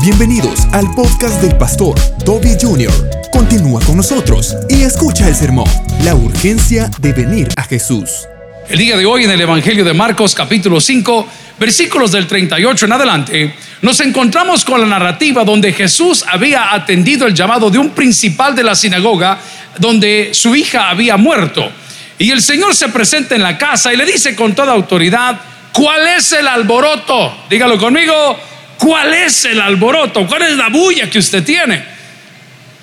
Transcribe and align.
Bienvenidos 0.00 0.60
al 0.72 0.86
podcast 0.94 1.42
del 1.42 1.56
pastor 1.56 1.98
Toby 2.24 2.50
Jr. 2.60 2.92
Continúa 3.32 3.80
con 3.84 3.96
nosotros 3.96 4.54
y 4.68 4.82
escucha 4.82 5.26
el 5.26 5.34
sermón, 5.34 5.68
la 6.04 6.14
urgencia 6.14 6.88
de 7.00 7.12
venir 7.12 7.48
a 7.56 7.64
Jesús. 7.64 8.28
El 8.68 8.78
día 8.78 8.96
de 8.96 9.04
hoy 9.04 9.24
en 9.24 9.30
el 9.32 9.40
Evangelio 9.40 9.84
de 9.84 9.94
Marcos 9.94 10.36
capítulo 10.36 10.80
5, 10.80 11.26
versículos 11.58 12.12
del 12.12 12.28
38 12.28 12.86
en 12.86 12.92
adelante, 12.92 13.54
nos 13.82 13.98
encontramos 13.98 14.64
con 14.64 14.80
la 14.80 14.86
narrativa 14.86 15.44
donde 15.44 15.72
Jesús 15.72 16.24
había 16.28 16.72
atendido 16.72 17.26
el 17.26 17.34
llamado 17.34 17.68
de 17.68 17.78
un 17.78 17.90
principal 17.90 18.54
de 18.54 18.62
la 18.62 18.76
sinagoga 18.76 19.40
donde 19.78 20.30
su 20.32 20.54
hija 20.54 20.90
había 20.90 21.16
muerto. 21.16 21.72
Y 22.18 22.30
el 22.30 22.40
Señor 22.40 22.76
se 22.76 22.88
presenta 22.88 23.34
en 23.34 23.42
la 23.42 23.58
casa 23.58 23.92
y 23.92 23.96
le 23.96 24.06
dice 24.06 24.36
con 24.36 24.54
toda 24.54 24.72
autoridad, 24.72 25.40
¿cuál 25.72 26.06
es 26.06 26.32
el 26.32 26.46
alboroto? 26.46 27.46
Dígalo 27.50 27.78
conmigo, 27.78 28.38
¿cuál 28.78 29.12
es 29.12 29.44
el 29.44 29.60
alboroto? 29.60 30.26
¿Cuál 30.26 30.42
es 30.42 30.56
la 30.56 30.68
bulla 30.68 31.10
que 31.10 31.18
usted 31.18 31.44
tiene? 31.44 31.84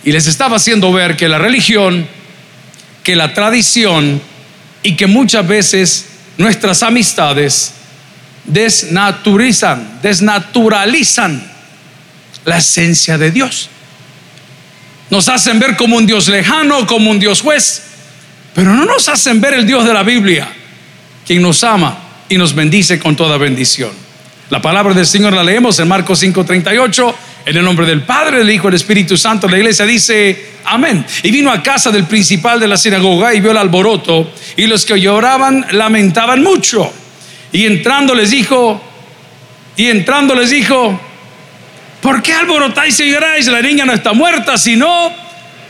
Y 0.03 0.11
les 0.11 0.27
estaba 0.27 0.57
haciendo 0.57 0.93
ver 0.93 1.17
que 1.17 1.27
la 1.27 1.39
religión, 1.39 2.07
que 3.03 3.15
la 3.15 3.33
tradición 3.33 4.21
y 4.83 4.95
que 4.95 5.07
muchas 5.07 5.47
veces 5.47 6.05
nuestras 6.37 6.83
amistades 6.83 7.73
desnaturizan, 8.45 9.99
desnaturalizan 10.01 11.51
la 12.45 12.57
esencia 12.57 13.17
de 13.17 13.31
Dios. 13.31 13.69
Nos 15.09 15.29
hacen 15.29 15.59
ver 15.59 15.75
como 15.75 15.97
un 15.97 16.05
Dios 16.05 16.27
lejano, 16.27 16.85
como 16.85 17.09
un 17.09 17.19
Dios 17.19 17.41
juez, 17.41 17.81
pero 18.53 18.73
no 18.73 18.85
nos 18.85 19.09
hacen 19.09 19.41
ver 19.41 19.55
el 19.55 19.65
Dios 19.65 19.85
de 19.85 19.93
la 19.93 20.03
Biblia, 20.03 20.47
quien 21.25 21.41
nos 21.41 21.63
ama 21.63 21.97
y 22.29 22.37
nos 22.37 22.53
bendice 22.53 22.99
con 22.99 23.15
toda 23.15 23.37
bendición. 23.37 24.04
La 24.51 24.61
palabra 24.61 24.93
del 24.93 25.07
Señor 25.07 25.33
la 25.33 25.43
leemos 25.43 25.79
en 25.79 25.87
Marcos 25.87 26.21
5:38, 26.21 27.15
en 27.47 27.57
el 27.57 27.65
nombre 27.65 27.87
del 27.87 28.03
Padre, 28.03 28.37
del 28.37 28.49
Hijo 28.51 28.67
del 28.67 28.75
Espíritu 28.75 29.17
Santo. 29.17 29.47
La 29.47 29.57
iglesia 29.57 29.87
dice, 29.87 30.53
amén. 30.65 31.03
Y 31.23 31.31
vino 31.31 31.51
a 31.51 31.63
casa 31.63 31.89
del 31.89 32.03
principal 32.03 32.59
de 32.59 32.67
la 32.67 32.77
sinagoga 32.77 33.33
y 33.33 33.39
vio 33.39 33.49
el 33.49 33.57
alboroto, 33.57 34.31
y 34.55 34.67
los 34.67 34.85
que 34.85 34.99
lloraban 35.01 35.65
lamentaban 35.71 36.43
mucho. 36.43 36.93
Y 37.51 37.65
entrando 37.65 38.13
les 38.13 38.29
dijo, 38.29 38.79
y 39.77 39.87
entrando 39.87 40.35
les 40.35 40.51
dijo, 40.51 40.99
¿por 41.99 42.21
qué 42.21 42.33
alborotáis 42.33 42.99
y 42.99 43.11
lloráis? 43.11 43.47
La 43.47 43.63
niña 43.63 43.83
no 43.85 43.93
está 43.93 44.13
muerta, 44.13 44.59
sino 44.59 45.11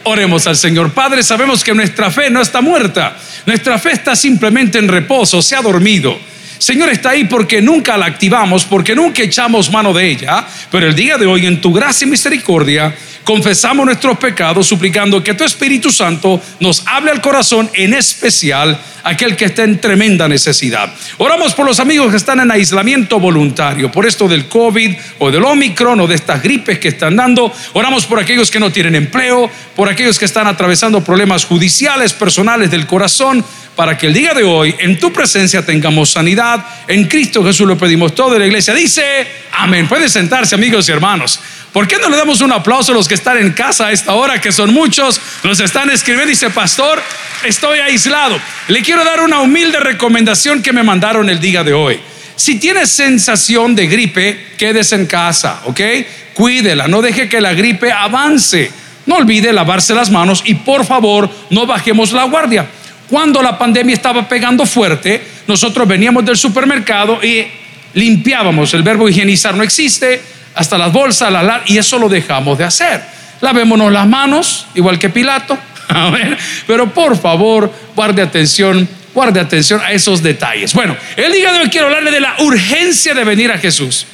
oremos 0.04 0.48
al 0.48 0.58
Señor. 0.58 0.92
Padre, 0.92 1.24
sabemos 1.24 1.64
que 1.64 1.74
nuestra 1.74 2.12
fe 2.12 2.30
no 2.30 2.42
está 2.42 2.60
muerta, 2.60 3.16
nuestra 3.46 3.80
fe 3.80 3.92
está 3.92 4.18
simplemente 4.18 4.80
en 4.80 4.90
reposo, 4.90 5.42
se 5.42 5.56
ha 5.56 5.62
dormido. 5.62 6.35
Señor 6.58 6.90
está 6.90 7.12
ahí 7.12 7.26
porque 7.26 7.62
nunca 7.62 7.98
la 7.98 8.06
activamos, 8.06 8.66
porque 8.66 8.96
nunca 8.96 9.24
echamos 9.24 9.72
mano 9.72 9.94
de 9.94 10.10
ella, 10.10 10.46
pero 10.72 10.88
el 10.88 10.96
día 10.96 11.18
de 11.18 11.26
hoy 11.26 11.46
en 11.46 11.62
tu 11.62 11.74
gracia 11.74 12.06
y 12.06 12.10
misericordia 12.10 12.96
confesamos 13.26 13.86
nuestros 13.86 14.18
pecados 14.18 14.68
suplicando 14.68 15.22
que 15.24 15.34
tu 15.34 15.44
Espíritu 15.44 15.92
Santo 15.92 16.42
nos 16.60 16.84
hable 16.88 17.12
al 17.12 17.22
corazón, 17.22 17.70
en 17.74 17.94
especial 17.94 18.80
aquel 19.04 19.36
que 19.36 19.46
está 19.46 19.64
en 19.64 19.80
tremenda 19.80 20.28
necesidad. 20.28 20.94
Oramos 21.18 21.54
por 21.54 21.66
los 21.66 21.80
amigos 21.80 22.10
que 22.12 22.18
están 22.18 22.40
en 22.40 22.52
aislamiento 22.52 23.20
voluntario, 23.20 23.92
por 23.92 24.06
esto 24.06 24.28
del 24.28 24.48
COVID 24.48 24.96
o 25.20 25.32
del 25.32 25.44
Omicron 25.44 26.00
o 26.00 26.08
de 26.08 26.16
estas 26.16 26.42
gripes 26.42 26.80
que 26.80 26.90
están 26.90 27.16
dando. 27.16 27.52
Oramos 27.74 28.06
por 28.06 28.20
aquellos 28.20 28.50
que 28.50 28.60
no 28.60 28.72
tienen 28.72 28.96
empleo, 28.96 29.50
por 29.76 29.90
aquellos 29.90 30.18
que 30.18 30.26
están 30.26 30.48
atravesando 30.48 31.04
problemas 31.04 31.46
judiciales, 31.46 32.14
personales 32.14 32.72
del 32.72 32.88
corazón 32.88 33.44
para 33.76 33.98
que 33.98 34.08
el 34.08 34.14
día 34.14 34.34
de 34.34 34.44
hoy 34.44 34.76
en 34.80 35.00
tu 35.00 35.12
presencia 35.12 35.66
tengamos 35.66 36.12
sanidad. 36.12 36.66
En 36.88 37.06
Cristo 37.06 37.44
Jesús 37.44 37.68
lo 37.68 37.78
pedimos 37.78 38.16
todo. 38.16 38.38
la 38.40 38.46
iglesia 38.46 38.74
dice, 38.74 39.28
amén. 39.52 39.88
Pueden 39.88 40.10
sentarse 40.10 40.56
amigos 40.56 40.88
y 40.88 40.92
hermanos. 40.92 41.40
¿Por 41.74 41.88
qué 41.88 41.98
no 41.98 42.10
le 42.10 42.16
damos 42.16 42.40
un 42.40 42.54
aplauso 42.54 42.94
a 42.94 42.96
los 42.96 43.08
que 43.08 43.16
están 43.16 43.38
en 43.38 43.52
casa 43.52 43.88
a 43.88 43.92
esta 43.92 44.14
hora, 44.14 44.40
que 44.40 44.54
son 44.54 44.74
muchos? 44.74 45.20
Nos 45.44 45.60
están 45.60 45.90
escribiendo, 45.90 46.30
dice, 46.30 46.50
pastor, 46.50 47.04
estoy 47.44 47.80
aislado. 47.80 48.40
Le 48.70 48.82
quiero 48.82 49.04
dar 49.04 49.20
una 49.20 49.42
humilde 49.42 49.80
recomendación 49.82 50.62
que 50.62 50.72
me 50.72 50.84
mandaron 50.84 51.30
el 51.30 51.42
día 51.42 51.66
de 51.66 51.74
hoy. 51.74 52.00
Si 52.38 52.60
tienes 52.60 52.92
sensación 52.92 53.76
de 53.76 53.88
gripe, 53.88 54.54
quédese 54.58 54.96
en 54.96 55.06
casa, 55.06 55.64
¿ok? 55.66 55.82
Cuídela, 56.34 56.88
no 56.88 57.02
deje 57.02 57.28
que 57.28 57.42
la 57.42 57.54
gripe 57.54 57.92
avance. 57.92 58.72
No 59.06 59.18
olvide 59.18 59.54
lavarse 59.54 59.94
las 59.94 60.10
manos 60.10 60.42
y 60.46 60.56
por 60.56 60.86
favor 60.86 61.30
no 61.50 61.66
bajemos 61.66 62.12
la 62.12 62.24
guardia. 62.24 62.68
Cuando 63.10 63.42
la 63.42 63.58
pandemia 63.58 63.94
estaba 63.94 64.28
pegando 64.28 64.66
fuerte, 64.66 65.22
nosotros 65.48 65.88
veníamos 65.88 66.26
del 66.26 66.38
supermercado 66.38 67.24
y 67.24 67.46
limpiábamos. 67.94 68.74
El 68.74 68.84
verbo 68.84 69.08
higienizar 69.08 69.56
no 69.56 69.64
existe, 69.64 70.22
hasta 70.56 70.78
las 70.78 70.92
bolsas, 70.92 71.32
la, 71.32 71.62
y 71.66 71.78
eso 71.78 72.00
lo 72.00 72.10
dejamos 72.10 72.58
de 72.58 72.64
hacer. 72.64 73.04
Lavémonos 73.42 73.92
las 73.92 74.08
manos, 74.08 74.68
igual 74.74 74.98
que 74.98 75.10
Pilato. 75.10 75.58
Pero 76.68 76.94
por 76.94 77.20
favor, 77.20 77.72
guarde 77.96 78.22
atención, 78.22 78.88
guarde 79.14 79.40
atención 79.40 79.82
a 79.82 79.92
esos 79.92 80.24
detalles. 80.24 80.74
Bueno, 80.74 80.96
el 81.16 81.32
día 81.32 81.52
de 81.54 81.60
hoy 81.60 81.70
quiero 81.70 81.88
hablarle 81.88 82.12
de 82.12 82.22
la 82.22 82.36
urgencia 82.40 83.14
de 83.14 83.24
venir 83.24 83.52
a 83.52 83.58
Jesús. 83.58 84.08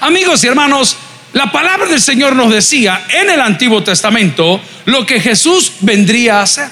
Amigos 0.00 0.42
y 0.42 0.46
hermanos, 0.46 0.96
la 1.32 1.52
palabra 1.52 1.86
del 1.86 2.00
Señor 2.00 2.34
nos 2.34 2.50
decía 2.50 3.02
en 3.10 3.28
el 3.28 3.40
Antiguo 3.40 3.82
Testamento 3.82 4.60
lo 4.86 5.04
que 5.04 5.20
Jesús 5.20 5.72
vendría 5.80 6.40
a 6.40 6.42
hacer. 6.42 6.68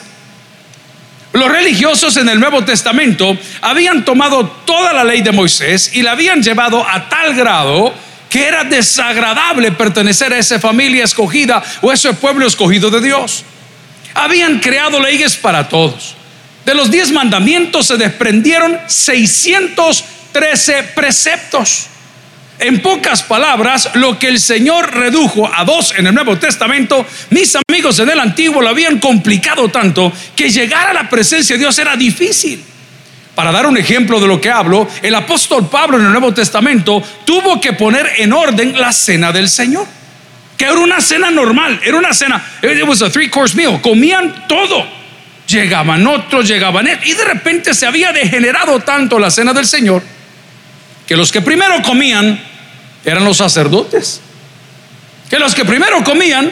Los 1.35 1.51
religiosos 1.51 2.17
en 2.17 2.29
el 2.29 2.39
Nuevo 2.39 2.65
Testamento 2.65 3.37
habían 3.61 4.05
tomado 4.05 4.47
toda 4.65 4.93
la 4.93 5.03
ley 5.03 5.21
de 5.21 5.33
Moisés 5.33 5.91
y 5.93 6.03
la 6.03 6.13
habían 6.13 6.41
llevado 6.45 6.89
a 6.89 7.09
tal 7.09 7.35
grado 7.35 7.93
que 8.31 8.47
era 8.47 8.63
desagradable 8.63 9.73
pertenecer 9.73 10.33
a 10.33 10.39
esa 10.39 10.61
familia 10.61 11.03
escogida 11.03 11.61
o 11.83 11.91
ese 11.93 12.13
pueblo 12.13 12.47
escogido 12.47 12.89
de 12.89 13.01
Dios. 13.01 13.43
Habían 14.15 14.61
creado 14.61 15.01
leyes 15.01 15.35
para 15.35 15.69
todos. 15.69 16.15
De 16.65 16.73
los 16.73 16.89
diez 16.89 17.11
mandamientos 17.11 17.89
se 17.89 17.97
desprendieron 17.97 18.79
613 18.87 20.85
preceptos. 20.95 21.89
En 22.59 22.81
pocas 22.81 23.23
palabras, 23.23 23.91
lo 23.95 24.19
que 24.19 24.29
el 24.29 24.39
Señor 24.39 24.95
redujo 24.95 25.51
a 25.53 25.65
dos 25.65 25.93
en 25.97 26.07
el 26.07 26.15
Nuevo 26.15 26.39
Testamento, 26.39 27.05
mis 27.31 27.57
amigos 27.69 27.99
en 27.99 28.11
el 28.11 28.21
Antiguo 28.21 28.63
lo 28.63 28.69
habían 28.69 29.01
complicado 29.01 29.69
tanto 29.71 30.13
que 30.37 30.49
llegar 30.51 30.89
a 30.89 30.95
la 30.95 31.09
presencia 31.09 31.57
de 31.57 31.61
Dios 31.61 31.77
era 31.79 31.97
difícil. 31.97 32.63
Para 33.35 33.51
dar 33.51 33.67
un 33.67 33.77
ejemplo 33.77 34.21
de 34.21 34.29
lo 34.29 34.41
que 34.41 34.51
hablo, 34.51 34.89
el 35.03 35.15
apóstol 35.17 35.69
Pablo 35.69 35.99
en 35.99 36.07
el 36.07 36.13
Nuevo 36.13 36.33
Testamento 36.33 37.03
tuvo 37.25 37.61
que 37.61 37.73
poner 37.73 38.09
en 38.19 38.33
orden 38.33 38.81
la 38.81 38.93
cena 38.93 39.33
del 39.33 39.49
Señor, 39.49 39.87
que 40.57 40.65
era 40.65 40.79
una 40.79 41.01
cena 41.01 41.33
normal, 41.33 41.81
era 41.85 41.99
una 41.99 42.15
cena, 42.15 42.41
it 42.63 42.85
was 42.87 43.03
a 43.03 43.11
three 43.11 43.29
course 43.29 43.57
meal, 43.57 43.81
comían 43.81 44.47
todo. 44.47 44.87
Llegaban 45.49 46.07
otros, 46.07 46.49
llegaban 46.49 46.89
y 47.05 47.13
de 47.13 47.25
repente 47.25 47.75
se 47.75 47.85
había 47.85 48.13
degenerado 48.13 48.81
tanto 48.81 49.19
la 49.19 49.31
cena 49.31 49.53
del 49.53 49.67
Señor 49.67 50.14
que 51.07 51.17
los 51.17 51.31
que 51.31 51.41
primero 51.41 51.83
comían 51.83 52.41
eran 53.05 53.25
los 53.25 53.37
sacerdotes, 53.37 54.21
que 55.29 55.39
los 55.39 55.55
que 55.55 55.65
primero 55.65 56.03
comían 56.03 56.51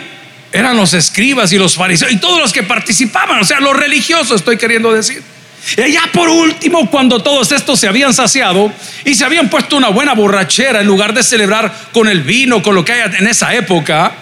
eran 0.53 0.77
los 0.77 0.93
escribas 0.93 1.53
y 1.53 1.59
los 1.59 1.75
fariseos 1.75 2.13
y 2.13 2.17
todos 2.17 2.39
los 2.39 2.53
que 2.53 2.63
participaban, 2.63 3.41
o 3.41 3.45
sea, 3.45 3.61
los 3.61 3.75
religiosos 3.75 4.41
estoy 4.41 4.59
queriendo 4.59 4.93
decir. 4.93 5.23
Y 5.77 5.93
ya 5.93 6.11
por 6.13 6.29
último, 6.29 6.91
cuando 6.91 7.23
todos 7.23 7.53
estos 7.53 7.79
se 7.79 7.87
habían 7.87 8.13
saciado 8.13 8.73
y 9.05 9.15
se 9.15 9.25
habían 9.25 9.49
puesto 9.49 9.77
una 9.77 9.89
buena 9.89 10.13
borrachera 10.13 10.81
en 10.81 10.87
lugar 10.87 11.15
de 11.15 11.23
celebrar 11.23 11.73
con 11.93 12.09
el 12.09 12.23
vino, 12.23 12.63
con 12.63 12.75
lo 12.75 12.85
que 12.85 12.93
hay 12.93 13.11
en 13.19 13.27
esa 13.29 13.55
época, 13.55 14.13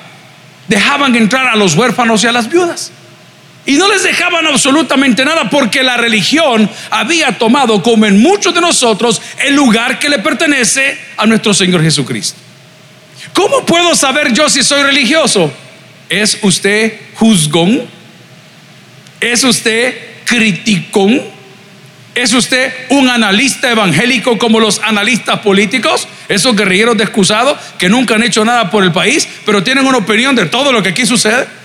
dejaban 0.69 1.17
entrar 1.17 1.49
a 1.49 1.57
los 1.57 1.75
huérfanos 1.75 2.23
y 2.23 2.27
a 2.27 2.33
las 2.33 2.49
viudas. 2.49 2.93
Y 3.71 3.77
no 3.77 3.87
les 3.87 4.03
dejaban 4.03 4.45
absolutamente 4.49 5.25
nada 5.25 5.49
porque 5.49 5.85
la 5.85 5.97
religión 5.97 6.69
había 6.91 7.39
tomado, 7.39 7.81
como 7.85 8.05
en 8.05 8.21
muchos 8.21 8.53
de 8.53 8.61
nosotros, 8.61 9.23
el 9.47 9.55
lugar 9.55 10.01
que 10.01 10.09
le 10.09 10.19
pertenece 10.19 10.99
a 11.17 11.25
nuestro 11.25 11.55
Señor 11.55 11.81
Jesucristo. 11.81 12.37
¿Cómo 13.33 13.65
puedo 13.65 13.95
saber 13.95 14.33
yo 14.33 14.51
si 14.51 14.65
soy 14.65 14.83
religioso? 14.83 15.53
¿Es 16.09 16.39
usted 16.43 16.99
juzgón? 17.15 17.83
¿Es 19.21 19.45
usted 19.45 19.95
criticón? 20.25 21.23
¿Es 22.17 22.33
usted 22.33 22.73
un 22.89 23.09
analista 23.09 23.71
evangélico 23.71 24.37
como 24.37 24.59
los 24.59 24.81
analistas 24.81 25.39
políticos? 25.39 26.09
Esos 26.29 26.57
guerrilleros 26.57 26.99
descusados 26.99 27.57
que 27.79 27.89
nunca 27.89 28.17
han 28.17 28.25
hecho 28.25 28.45
nada 28.45 28.69
por 28.69 28.83
el 28.83 28.91
país, 28.91 29.29
pero 29.47 29.63
tienen 29.63 29.87
una 29.87 29.99
opinión 29.99 30.35
de 30.35 30.47
todo 30.47 30.73
lo 30.73 30.83
que 30.83 30.89
aquí 30.89 31.07
sucede. 31.07 31.60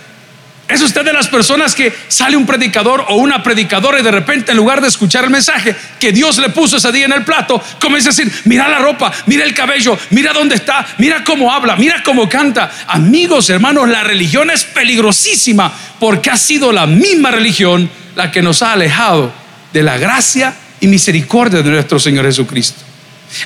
¿Es 0.68 0.82
usted 0.82 1.06
de 1.06 1.14
las 1.14 1.28
personas 1.28 1.76
que 1.76 1.94
sale 2.08 2.36
un 2.36 2.46
predicador 2.46 3.06
o 3.10 3.18
una 3.18 3.44
predicadora 3.44 4.00
y 4.00 4.04
de 4.04 4.10
repente 4.10 4.52
en 4.52 4.58
lugar 4.58 4.82
de 4.82 4.88
escuchar 4.88 5.24
el 5.24 5.30
mensaje 5.30 5.76
que 6.00 6.12
Dios 6.12 6.40
le 6.40 6.50
puso 6.50 6.78
ese 6.78 6.92
día 6.92 7.06
en 7.06 7.12
el 7.12 7.24
plato, 7.24 7.62
comienza 7.80 8.10
a 8.10 8.14
decir, 8.14 8.32
mira 8.46 8.68
la 8.68 8.80
ropa, 8.80 9.12
mira 9.28 9.44
el 9.44 9.54
cabello, 9.54 9.96
mira 10.10 10.34
dónde 10.34 10.56
está, 10.56 10.84
mira 10.98 11.24
cómo 11.24 11.54
habla, 11.54 11.76
mira 11.76 12.02
cómo 12.04 12.28
canta? 12.28 12.72
Amigos, 12.88 13.48
hermanos, 13.52 13.88
la 13.90 14.04
religión 14.04 14.50
es 14.50 14.64
peligrosísima 14.64 15.72
porque 16.00 16.32
ha 16.32 16.38
sido 16.38 16.72
la 16.72 16.88
misma 16.88 17.30
religión 17.30 17.88
la 18.16 18.32
que 18.32 18.42
nos 18.42 18.64
ha 18.64 18.72
alejado 18.72 19.32
de 19.72 19.84
la 19.84 20.00
gracia 20.00 20.56
y 20.80 20.88
misericordia 20.88 21.62
de 21.62 21.70
nuestro 21.70 22.00
Señor 22.00 22.26
Jesucristo. 22.26 22.82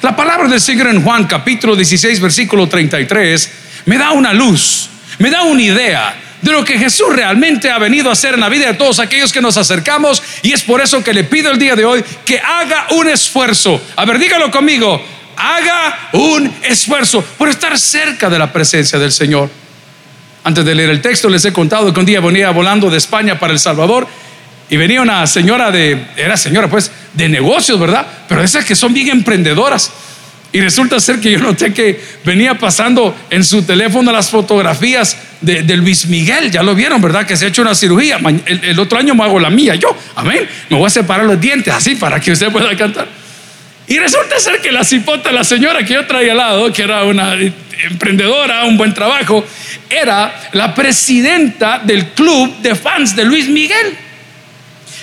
La 0.01 0.15
palabra 0.15 0.47
del 0.47 0.61
Señor 0.61 0.87
en 0.87 1.03
Juan 1.03 1.25
capítulo 1.25 1.75
16 1.75 2.21
versículo 2.21 2.69
33 2.69 3.51
me 3.85 3.97
da 3.97 4.11
una 4.11 4.31
luz, 4.31 4.89
me 5.17 5.29
da 5.29 5.43
una 5.43 5.61
idea 5.61 6.15
de 6.41 6.51
lo 6.51 6.63
que 6.63 6.77
Jesús 6.77 7.07
realmente 7.13 7.69
ha 7.69 7.77
venido 7.77 8.09
a 8.09 8.13
hacer 8.13 8.35
en 8.35 8.39
la 8.39 8.49
vida 8.49 8.67
de 8.67 8.73
todos 8.73 8.99
aquellos 8.99 9.31
que 9.31 9.41
nos 9.41 9.57
acercamos 9.57 10.21
y 10.41 10.53
es 10.53 10.63
por 10.63 10.81
eso 10.81 11.03
que 11.03 11.13
le 11.13 11.23
pido 11.23 11.51
el 11.51 11.59
día 11.59 11.75
de 11.75 11.85
hoy 11.85 12.03
que 12.25 12.39
haga 12.39 12.87
un 12.91 13.07
esfuerzo. 13.09 13.81
A 13.95 14.05
ver, 14.05 14.19
dígalo 14.19 14.49
conmigo, 14.51 15.01
haga 15.35 16.09
un 16.13 16.53
esfuerzo 16.63 17.23
por 17.37 17.49
estar 17.49 17.77
cerca 17.77 18.29
de 18.29 18.39
la 18.39 18.51
presencia 18.51 18.99
del 18.99 19.11
Señor. 19.11 19.49
Antes 20.43 20.63
de 20.63 20.75
leer 20.75 20.89
el 20.89 21.01
texto 21.01 21.29
les 21.29 21.43
he 21.45 21.53
contado 21.53 21.93
que 21.93 21.99
un 21.99 22.05
día 22.05 22.21
venía 22.21 22.51
volando 22.51 22.89
de 22.89 22.97
España 22.97 23.37
para 23.37 23.53
El 23.53 23.59
Salvador 23.59 24.07
y 24.69 24.77
venía 24.77 25.01
una 25.01 25.25
señora 25.27 25.71
de, 25.71 26.05
era 26.15 26.37
señora 26.37 26.69
pues, 26.69 26.91
de 27.13 27.27
negocios, 27.27 27.79
¿verdad? 27.79 28.05
Pero 28.27 28.43
esas 28.43 28.63
que 28.63 28.75
son 28.75 28.93
bien 28.93 29.09
emprendedoras. 29.09 29.91
Y 30.51 30.61
resulta 30.61 30.99
ser 30.99 31.19
que 31.19 31.31
yo 31.31 31.39
noté 31.39 31.73
que 31.73 32.01
venía 32.25 32.57
pasando 32.57 33.15
en 33.29 33.43
su 33.43 33.63
teléfono 33.63 34.11
las 34.11 34.31
fotografías 34.31 35.15
de, 35.41 35.77
Luis 35.77 36.07
Miguel. 36.07 36.49
Ya 36.49 36.63
lo 36.63 36.73
vieron, 36.73 37.01
¿verdad? 37.01 37.25
Que 37.27 37.37
se 37.37 37.45
ha 37.45 37.47
hecho 37.49 37.61
una 37.61 37.75
cirugía. 37.75 38.17
El, 38.45 38.79
otro 38.79 38.97
año 38.97 39.13
me 39.13 39.23
hago 39.23 39.39
la 39.39 39.51
mía. 39.51 39.75
Yo, 39.75 39.95
amén. 40.15 40.47
Me 40.69 40.77
voy 40.77 40.87
a 40.87 40.89
separar 40.89 41.25
los 41.25 41.39
dientes 41.39 41.71
así 41.73 41.95
para 41.95 42.19
que 42.19 42.31
usted 42.31 42.51
pueda 42.51 42.75
cantar. 42.75 43.07
Y 43.87 43.97
resulta 43.99 44.39
ser 44.39 44.59
que 44.61 44.71
la 44.71 44.83
cipota, 44.83 45.31
la 45.31 45.43
señora 45.43 45.83
que 45.83 45.93
yo 45.93 46.05
traía 46.05 46.31
al 46.31 46.37
lado, 46.37 46.73
que 46.73 46.81
era 46.81 47.03
una 47.03 47.35
emprendedora, 47.89 48.65
un 48.65 48.77
buen 48.77 48.93
trabajo, 48.93 49.45
era 49.89 50.49
la 50.53 50.73
presidenta 50.73 51.79
del 51.83 52.07
club 52.09 52.57
de 52.61 52.75
fans 52.75 53.15
de 53.15 53.23
Luis 53.23 53.47
Miguel. 53.47 54.08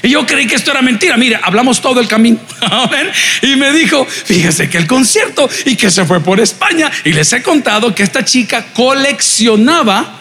Y 0.03 0.11
yo 0.11 0.27
creí 0.27 0.47
que 0.47 0.55
esto 0.55 0.71
era 0.71 0.83
mentira. 0.83 1.17
Mire, 1.17 1.39
hablamos 1.43 1.81
todo 1.81 2.01
el 2.01 2.09
camino. 2.09 2.39
Y 3.43 3.57
me 3.57 3.73
dijo, 3.73 4.05
fíjese 4.07 4.69
que 4.69 4.79
el 4.79 4.87
concierto 4.87 5.49
y 5.65 5.77
que 5.77 5.91
se 5.91 6.05
fue 6.05 6.21
por 6.21 6.41
España. 6.41 6.91
Y 7.05 7.13
les 7.13 7.33
he 7.33 7.43
contado 7.43 7.95
que 7.95 8.03
esta 8.03 8.25
chica 8.25 8.67
coleccionaba 8.73 10.17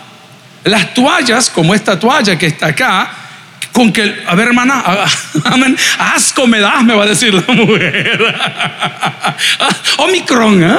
las 0.63 0.93
toallas, 0.93 1.49
como 1.49 1.73
esta 1.73 1.99
toalla 1.99 2.37
que 2.37 2.47
está 2.47 2.67
acá, 2.67 3.11
con 3.71 3.91
que, 3.91 4.23
a 4.25 4.35
ver 4.35 4.47
hermana, 4.47 4.83
amén, 5.45 5.77
asco 5.97 6.47
me 6.47 6.59
das, 6.59 6.83
me 6.83 6.93
va 6.93 7.03
a 7.03 7.07
decir 7.07 7.33
la 7.33 7.53
mujer. 7.53 8.35
Omicron, 9.97 10.63
¿eh? 10.63 10.77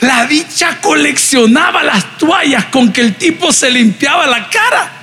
La 0.00 0.26
dicha 0.26 0.78
coleccionaba 0.80 1.82
las 1.82 2.18
toallas 2.18 2.64
con 2.66 2.92
que 2.92 3.02
el 3.02 3.14
tipo 3.14 3.52
se 3.52 3.70
limpiaba 3.70 4.26
la 4.26 4.48
cara. 4.48 5.01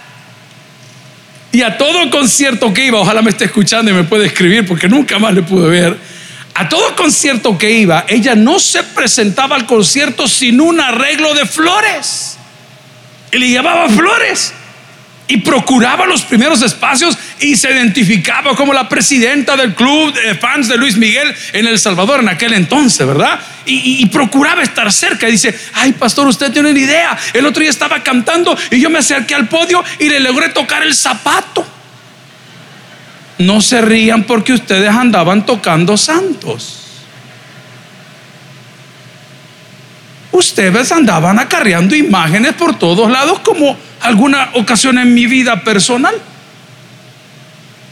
Y 1.51 1.61
a 1.63 1.77
todo 1.77 2.09
concierto 2.11 2.73
que 2.73 2.85
iba, 2.85 2.99
ojalá 2.99 3.21
me 3.21 3.31
esté 3.31 3.45
escuchando 3.45 3.89
y 3.89 3.93
me 3.93 4.03
puede 4.03 4.27
escribir 4.27 4.67
porque 4.67 4.87
nunca 4.87 5.17
más 5.17 5.33
le 5.33 5.41
pude 5.41 5.67
ver. 5.67 5.97
A 6.53 6.67
todo 6.69 6.95
concierto 6.95 7.57
que 7.57 7.71
iba, 7.71 8.05
ella 8.07 8.35
no 8.35 8.59
se 8.59 8.83
presentaba 8.83 9.55
al 9.55 9.65
concierto 9.65 10.27
sin 10.27 10.61
un 10.61 10.79
arreglo 10.79 11.33
de 11.33 11.45
flores. 11.45 12.37
Y 13.31 13.37
le 13.37 13.47
llevaba 13.47 13.87
flores 13.89 14.53
y 15.29 15.37
procuraba 15.37 16.07
los 16.07 16.23
primeros 16.23 16.61
espacios 16.63 17.17
y 17.39 17.55
se 17.55 17.71
identificaba 17.71 18.55
como 18.55 18.73
la 18.73 18.89
presidenta 18.89 19.55
del 19.55 19.75
club 19.75 20.11
de 20.13 20.35
fans 20.35 20.67
de 20.67 20.75
Luis 20.75 20.97
Miguel 20.97 21.33
en 21.53 21.67
El 21.67 21.77
Salvador 21.77 22.19
en 22.19 22.29
aquel 22.29 22.53
entonces, 22.53 23.05
¿verdad? 23.05 23.39
Y, 23.71 24.05
procuraba 24.07 24.63
estar 24.63 24.91
cerca. 24.91 25.27
Y 25.29 25.33
dice, 25.33 25.57
ay 25.73 25.93
pastor, 25.93 26.27
usted 26.27 26.51
tiene 26.51 26.71
una 26.71 26.79
idea. 26.79 27.17
El 27.33 27.45
otro 27.45 27.61
día 27.61 27.69
estaba 27.69 28.01
cantando 28.01 28.57
y 28.71 28.79
yo 28.79 28.89
me 28.89 28.99
acerqué 28.99 29.35
al 29.35 29.47
podio 29.47 29.83
y 29.99 30.09
le 30.09 30.19
logré 30.19 30.49
tocar 30.49 30.83
el 30.83 30.95
zapato. 30.95 31.65
No 33.37 33.61
se 33.61 33.81
rían 33.81 34.23
porque 34.23 34.53
ustedes 34.53 34.89
andaban 34.89 35.45
tocando 35.45 35.95
santos. 35.97 36.79
Ustedes 40.31 40.91
andaban 40.91 41.39
acarreando 41.39 41.95
imágenes 41.95 42.53
por 42.53 42.77
todos 42.77 43.09
lados 43.11 43.39
como 43.39 43.77
alguna 44.01 44.49
ocasión 44.53 44.97
en 44.97 45.13
mi 45.13 45.25
vida 45.25 45.63
personal. 45.63 46.15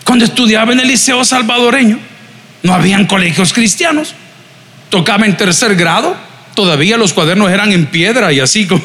Cuando 0.03 0.25
estudiaba 0.25 0.71
en 0.71 0.79
el 0.79 0.87
liceo 0.87 1.23
salvadoreño, 1.25 1.99
no 2.63 2.73
habían 2.73 3.05
colegios 3.05 3.53
cristianos. 3.53 4.15
Tocaba 4.89 5.25
en 5.25 5.35
tercer 5.35 5.75
grado, 5.75 6.15
todavía 6.55 6.97
los 6.97 7.13
cuadernos 7.13 7.51
eran 7.51 7.71
en 7.71 7.87
piedra 7.87 8.31
y 8.31 8.39
así 8.39 8.65
como 8.67 8.83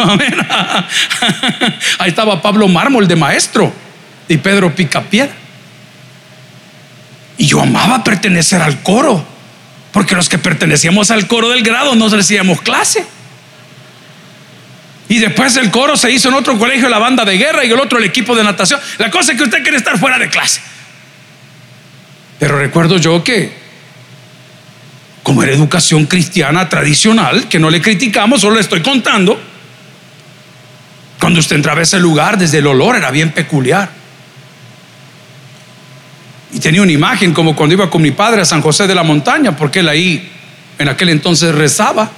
Ahí 1.99 2.09
estaba 2.09 2.43
Pablo 2.43 2.69
Mármol 2.69 3.09
de 3.09 3.17
maestro 3.17 3.73
y 4.29 4.37
Pedro 4.37 4.75
Picapiedra. 4.75 5.33
Y 7.39 7.47
yo 7.47 7.61
amaba 7.61 8.05
pertenecer 8.05 8.61
al 8.63 8.83
coro, 8.83 9.25
porque 9.93 10.15
los 10.15 10.29
que 10.29 10.39
pertenecíamos 10.39 11.11
al 11.11 11.27
coro 11.27 11.49
del 11.49 11.63
grado 11.63 11.95
nos 11.95 12.13
recibíamos 12.13 12.61
clase. 12.61 13.05
Y 15.09 15.19
después 15.19 15.57
el 15.57 15.71
coro 15.71 15.97
se 15.97 16.11
hizo 16.11 16.29
en 16.29 16.35
otro 16.35 16.59
colegio 16.59 16.89
la 16.89 16.99
banda 16.99 17.25
de 17.25 17.37
guerra 17.37 17.65
y 17.65 17.71
el 17.71 17.79
otro 17.79 17.99
el 17.99 18.05
equipo 18.05 18.35
de 18.35 18.45
natación. 18.45 18.81
La 18.99 19.11
cosa 19.11 19.33
es 19.33 19.39
que 19.39 19.45
usted 19.45 19.63
quiere 19.63 19.77
estar 19.77 19.99
fuera 19.99 20.19
de 20.19 20.29
clase. 20.29 20.61
Pero 22.39 22.59
recuerdo 22.59 22.97
yo 22.97 23.23
que, 23.23 23.62
como 25.23 25.43
era 25.43 25.53
educación 25.53 26.07
cristiana 26.07 26.69
tradicional, 26.69 27.49
que 27.49 27.59
no 27.59 27.71
le 27.71 27.81
criticamos, 27.81 28.41
solo 28.41 28.57
le 28.57 28.61
estoy 28.61 28.83
contando, 28.83 29.41
cuando 31.21 31.39
usted 31.39 31.57
entraba 31.57 31.81
a 31.81 31.83
ese 31.85 32.01
lugar, 32.01 32.37
desde 32.37 32.59
el 32.59 32.67
olor 32.67 32.97
era 32.97 33.11
bien 33.13 33.31
peculiar. 33.31 33.89
Y 36.53 36.59
tenía 36.59 36.83
una 36.83 36.93
imagen 36.93 37.33
como 37.33 37.55
cuando 37.55 37.75
iba 37.75 37.89
con 37.89 38.03
mi 38.03 38.11
padre 38.11 38.43
a 38.43 38.45
San 38.45 38.61
José 38.61 38.87
de 38.89 38.95
la 38.95 39.05
Montaña, 39.05 39.57
porque 39.57 39.79
él 39.81 39.89
ahí 39.89 40.31
en 40.79 40.89
aquel 40.89 41.11
entonces 41.11 41.55
rezaba. 41.55 42.11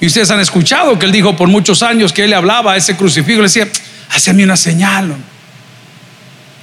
Y 0.00 0.06
ustedes 0.06 0.30
han 0.30 0.40
escuchado 0.40 0.98
que 0.98 1.06
él 1.06 1.12
dijo 1.12 1.36
por 1.36 1.48
muchos 1.48 1.82
años 1.82 2.12
que 2.12 2.24
él 2.24 2.30
le 2.30 2.36
hablaba 2.36 2.72
a 2.72 2.76
ese 2.76 2.96
crucifijo, 2.96 3.38
le 3.38 3.44
decía, 3.44 3.68
haceme 4.10 4.42
una 4.42 4.56
señal, 4.56 5.14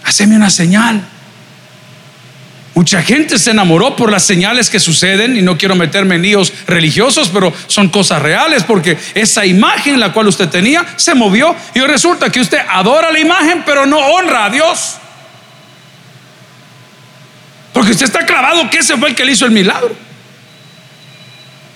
haceme 0.04 0.36
una 0.36 0.50
señal. 0.50 1.02
Mucha 2.74 3.02
gente 3.02 3.38
se 3.38 3.52
enamoró 3.52 3.98
por 3.98 4.10
las 4.10 4.24
señales 4.24 4.70
que 4.70 4.80
suceden 4.80 5.36
y 5.36 5.42
no 5.42 5.58
quiero 5.58 5.76
meterme 5.76 6.16
en 6.16 6.22
líos 6.22 6.54
religiosos, 6.68 7.30
pero 7.30 7.54
son 7.68 7.90
cosas 7.90 8.22
reales 8.22 8.64
porque 8.64 8.98
esa 9.14 9.46
imagen 9.46 10.00
la 10.00 10.14
cual 10.14 10.28
usted 10.28 10.48
tenía 10.48 10.86
se 10.96 11.14
movió 11.14 11.54
y 11.74 11.82
resulta 11.82 12.32
que 12.32 12.40
usted 12.40 12.60
adora 12.70 13.12
la 13.12 13.20
imagen 13.20 13.64
pero 13.66 13.86
no 13.86 14.00
honra 14.00 14.46
a 14.46 14.50
Dios. 14.50 14.96
Porque 17.74 17.92
usted 17.92 18.06
está 18.06 18.26
clavado 18.26 18.70
que 18.70 18.78
ese 18.78 18.98
fue 18.98 19.10
el 19.10 19.16
que 19.16 19.26
le 19.26 19.34
hizo 19.34 19.46
el 19.46 19.52
milagro. 19.52 19.94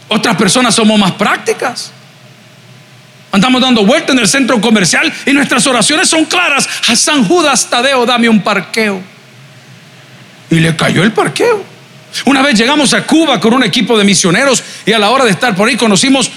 Otras 0.07 0.35
personas 0.37 0.75
somos 0.75 0.97
más 0.97 1.11
prácticas. 1.13 1.91
Andamos 3.33 3.61
dando 3.61 3.85
vuelta 3.85 4.13
en 4.13 4.19
el 4.19 4.29
centro 4.29 4.61
comercial 4.61 5.11
y 5.25 5.33
nuestras 5.33 5.67
oraciones 5.67 6.07
son 6.07 6.23
claras. 6.23 6.69
A 6.87 6.95
San 6.95 7.25
Judas 7.25 7.69
Tadeo, 7.69 8.05
dame 8.05 8.29
un 8.29 8.41
parqueo. 8.41 9.14
Y 10.49 10.59
le 10.59 10.75
cayó 10.75 11.03
el 11.03 11.11
parqueo. 11.11 11.63
Una 12.25 12.41
vez 12.41 12.57
llegamos 12.57 12.93
a 12.93 13.03
Cuba 13.05 13.39
con 13.39 13.53
un 13.53 13.63
equipo 13.63 13.97
de 13.97 14.05
misioneros 14.05 14.63
y 14.85 14.93
a 14.93 14.99
la 14.99 15.09
hora 15.09 15.25
de 15.25 15.31
estar 15.31 15.53
por 15.53 15.67
ahí 15.67 15.75
conocimos 15.75 16.31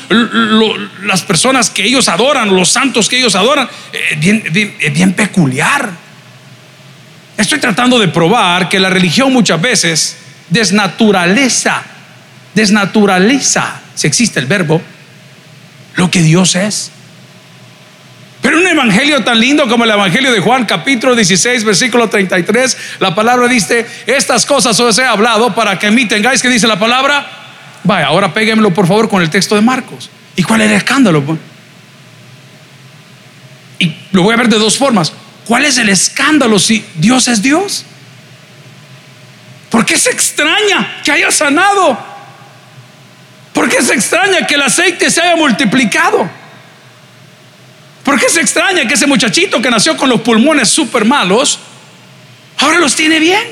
las 1.03 1.23
personas 1.23 1.71
que 1.71 1.85
ellos 1.85 2.09
adoran, 2.09 2.55
los 2.55 2.69
santos 2.69 3.09
que 3.09 3.19
ellos 3.19 3.37
adoran. 3.37 3.69
Es 3.93 4.19
bien, 4.19 4.43
bien 4.93 5.12
peculiar. 5.12 5.91
Estoy 7.37 7.61
tratando 7.61 8.00
de 8.00 8.09
probar 8.09 8.69
que 8.69 8.81
la 8.81 8.91
religión 8.91 9.33
muchas 9.33 9.61
veces 9.61 10.17
desnaturaleza 10.50 11.85
desnaturaliza, 12.59 13.81
si 13.95 14.09
existe 14.09 14.41
el 14.41 14.47
verbo, 14.47 14.83
lo 15.95 16.11
que 16.11 16.23
Dios 16.23 16.57
es. 16.57 16.91
Pero 18.40 18.59
un 18.59 18.66
evangelio 18.66 19.25
tan 19.25 19.40
lindo 19.40 19.68
como 19.68 19.85
el 19.85 19.90
evangelio 19.90 20.33
de 20.33 20.40
Juan, 20.40 20.64
capítulo 20.64 21.16
16, 21.16 21.64
versículo 21.64 22.09
33, 22.09 22.76
la 23.00 23.14
palabra 23.14 23.49
dice: 23.49 23.87
Estas 24.07 24.47
cosas 24.47 24.78
os 24.78 24.97
he 24.99 25.04
hablado 25.04 25.54
para 25.54 25.78
que 25.78 25.88
en 25.88 25.95
mí 25.95 26.07
tengáis 26.07 26.40
que 26.40 26.49
dice 26.49 26.66
la 26.66 26.78
palabra. 26.78 27.26
Vaya, 27.83 28.07
ahora 28.07 28.33
péguemelo 28.33 28.73
por 28.73 28.87
favor 28.87 29.09
con 29.09 29.23
el 29.23 29.30
texto 29.30 29.54
de 29.54 29.61
Marcos. 29.61 30.11
¿Y 30.37 30.42
cuál 30.42 30.61
es 30.61 30.71
el 30.71 30.76
escándalo? 30.76 31.38
Y 33.78 33.95
lo 34.12 34.23
voy 34.23 34.35
a 34.35 34.37
ver 34.37 34.49
de 34.49 34.59
dos 34.59 34.78
formas. 34.78 35.12
¿Cuál 35.45 35.64
es 35.64 35.78
el 35.78 35.88
escándalo 35.88 36.59
si 36.59 36.85
Dios 36.95 37.26
es 37.26 37.42
Dios? 37.42 37.85
¿Por 39.71 39.85
qué 39.85 39.99
se 39.99 40.11
extraña 40.11 41.00
que 41.04 41.11
haya 41.11 41.30
sanado? 41.30 41.99
¿Por 43.52 43.68
qué 43.68 43.83
se 43.83 43.95
extraña 43.95 44.47
que 44.47 44.54
el 44.54 44.62
aceite 44.62 45.11
se 45.11 45.21
haya 45.21 45.37
multiplicado? 45.37 46.30
¿Por 48.19 48.27
qué 48.27 48.33
se 48.33 48.41
extraña 48.41 48.85
que 48.89 48.95
ese 48.95 49.07
muchachito 49.07 49.63
que 49.63 49.71
nació 49.71 49.97
con 49.97 50.09
los 50.09 50.23
pulmones 50.23 50.69
súper 50.69 51.05
malos, 51.05 51.61
ahora 52.59 52.81
los 52.81 52.97
tiene 52.97 53.21
bien? 53.21 53.45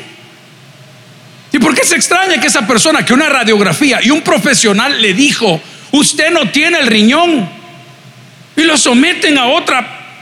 ¿Y 1.52 1.60
por 1.60 1.72
qué 1.72 1.84
se 1.84 1.94
extraña 1.94 2.40
que 2.40 2.48
esa 2.48 2.66
persona 2.66 3.04
que 3.04 3.14
una 3.14 3.28
radiografía 3.28 4.00
y 4.02 4.10
un 4.10 4.22
profesional 4.22 5.00
le 5.00 5.14
dijo, 5.14 5.62
usted 5.92 6.32
no 6.32 6.50
tiene 6.50 6.80
el 6.80 6.88
riñón? 6.88 7.48
Y 8.56 8.62
lo 8.62 8.76
someten 8.76 9.38
a 9.38 9.46
otra 9.46 10.18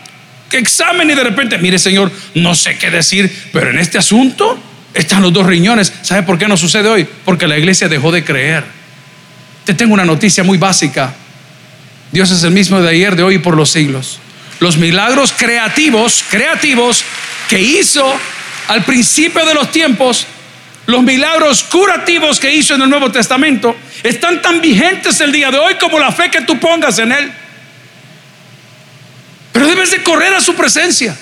examen 0.53 1.11
y 1.11 1.15
de 1.15 1.25
repente, 1.25 1.57
mire 1.57 1.79
señor, 1.79 2.13
no 2.35 2.55
sé 2.55 2.77
qué 2.77 2.91
decir, 2.91 3.35
pero 3.51 3.71
en 3.71 3.79
este 3.79 3.97
asunto 3.97 4.63
están 4.93 5.23
los 5.23 5.33
dos 5.33 5.47
riñones. 5.47 5.91
¿Sabe 6.03 6.23
por 6.23 6.37
qué 6.37 6.49
no 6.49 6.59
sucede 6.59 6.91
hoy? 6.91 7.09
Porque 7.25 7.47
la 7.47 7.57
iglesia 7.57 7.89
dejó 7.89 8.13
de 8.13 8.23
creer. 8.23 8.63
Te 9.65 9.73
tengo 9.73 9.95
una 9.95 10.05
noticia 10.05 10.45
muy 10.45 10.59
básica. 10.59 11.15
Dios 12.13 12.31
es 12.31 12.43
el 12.43 12.51
mismo 12.51 12.83
de 12.83 12.91
ayer, 12.91 13.17
de 13.17 13.23
hoy 13.23 13.37
y 13.37 13.39
por 13.39 13.57
los 13.57 13.71
siglos. 13.71 14.21
Los 14.61 14.77
milagros 14.77 15.33
creativos, 15.37 16.25
creativos 16.29 17.05
que 17.49 17.61
hizo 17.61 18.19
al 18.69 18.85
principio 18.85 19.45
de 19.45 19.55
los 19.55 19.71
tiempos, 19.71 20.27
los 20.87 21.03
milagros 21.03 21.63
curativos 21.65 22.39
que 22.39 22.55
hizo 22.55 22.75
en 22.75 22.83
el 22.83 22.91
Nuevo 22.91 23.11
Testamento, 23.11 23.77
están 24.03 24.43
tan 24.43 24.61
vigentes 24.61 25.21
el 25.21 25.33
día 25.33 25.51
de 25.51 25.59
hoy 25.59 25.75
como 25.77 25.99
la 25.99 26.13
fe 26.13 26.31
que 26.31 26.43
tú 26.43 26.59
pongas 26.59 26.99
en 26.99 27.13
Él. 27.13 27.33
Pero 29.53 29.67
debes 29.67 29.91
de 29.91 30.03
correr 30.03 30.35
a 30.35 30.41
su 30.41 30.55
presencia. 30.55 31.17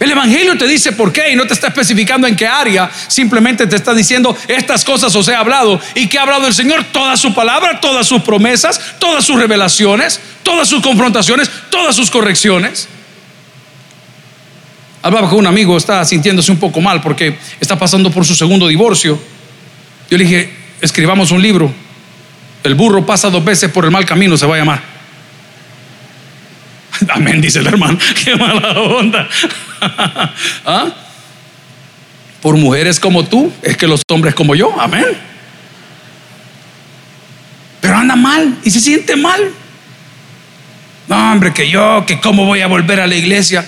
El 0.00 0.12
Evangelio 0.12 0.56
te 0.56 0.66
dice 0.68 0.92
por 0.92 1.12
qué 1.12 1.32
y 1.32 1.36
no 1.36 1.46
te 1.46 1.54
está 1.54 1.68
especificando 1.68 2.28
en 2.28 2.36
qué 2.36 2.46
área, 2.46 2.88
simplemente 3.08 3.66
te 3.66 3.74
está 3.74 3.92
diciendo 3.94 4.36
estas 4.46 4.84
cosas 4.84 5.14
os 5.16 5.26
he 5.26 5.34
hablado. 5.34 5.80
¿Y 5.94 6.06
que 6.06 6.18
ha 6.18 6.22
hablado 6.22 6.46
el 6.46 6.54
Señor? 6.54 6.84
Toda 6.92 7.16
su 7.16 7.34
palabra, 7.34 7.80
todas 7.80 8.06
sus 8.06 8.22
promesas, 8.22 8.80
todas 9.00 9.24
sus 9.24 9.36
revelaciones, 9.40 10.20
todas 10.44 10.68
sus 10.68 10.82
confrontaciones, 10.82 11.50
todas 11.70 11.96
sus 11.96 12.10
correcciones. 12.10 12.88
Hablaba 15.02 15.28
con 15.28 15.38
un 15.38 15.46
amigo, 15.46 15.76
está 15.76 16.04
sintiéndose 16.04 16.52
un 16.52 16.58
poco 16.58 16.80
mal 16.80 17.00
porque 17.00 17.36
está 17.60 17.76
pasando 17.76 18.10
por 18.10 18.24
su 18.24 18.36
segundo 18.36 18.68
divorcio. 18.68 19.20
Yo 20.10 20.16
le 20.16 20.24
dije, 20.24 20.52
escribamos 20.80 21.32
un 21.32 21.42
libro. 21.42 21.72
El 22.62 22.74
burro 22.74 23.04
pasa 23.04 23.30
dos 23.30 23.44
veces 23.44 23.70
por 23.70 23.84
el 23.84 23.90
mal 23.90 24.04
camino, 24.04 24.36
se 24.36 24.46
va 24.46 24.54
a 24.54 24.58
llamar. 24.58 24.97
Amén, 27.08 27.40
dice 27.40 27.60
el 27.60 27.66
hermano. 27.66 27.98
Qué 28.24 28.36
mala 28.36 28.80
onda. 28.80 29.28
¿Ah? 30.64 30.86
Por 32.40 32.56
mujeres 32.56 33.00
como 33.00 33.24
tú, 33.24 33.52
es 33.62 33.76
que 33.76 33.86
los 33.86 34.02
hombres 34.10 34.34
como 34.34 34.54
yo. 34.54 34.74
Amén. 34.80 35.06
Pero 37.80 37.96
anda 37.96 38.16
mal 38.16 38.58
y 38.64 38.70
se 38.70 38.80
siente 38.80 39.16
mal. 39.16 39.40
No, 41.08 41.32
hombre, 41.32 41.52
que 41.52 41.70
yo, 41.70 42.04
que 42.06 42.20
cómo 42.20 42.44
voy 42.44 42.60
a 42.60 42.66
volver 42.66 43.00
a 43.00 43.06
la 43.06 43.14
iglesia. 43.14 43.64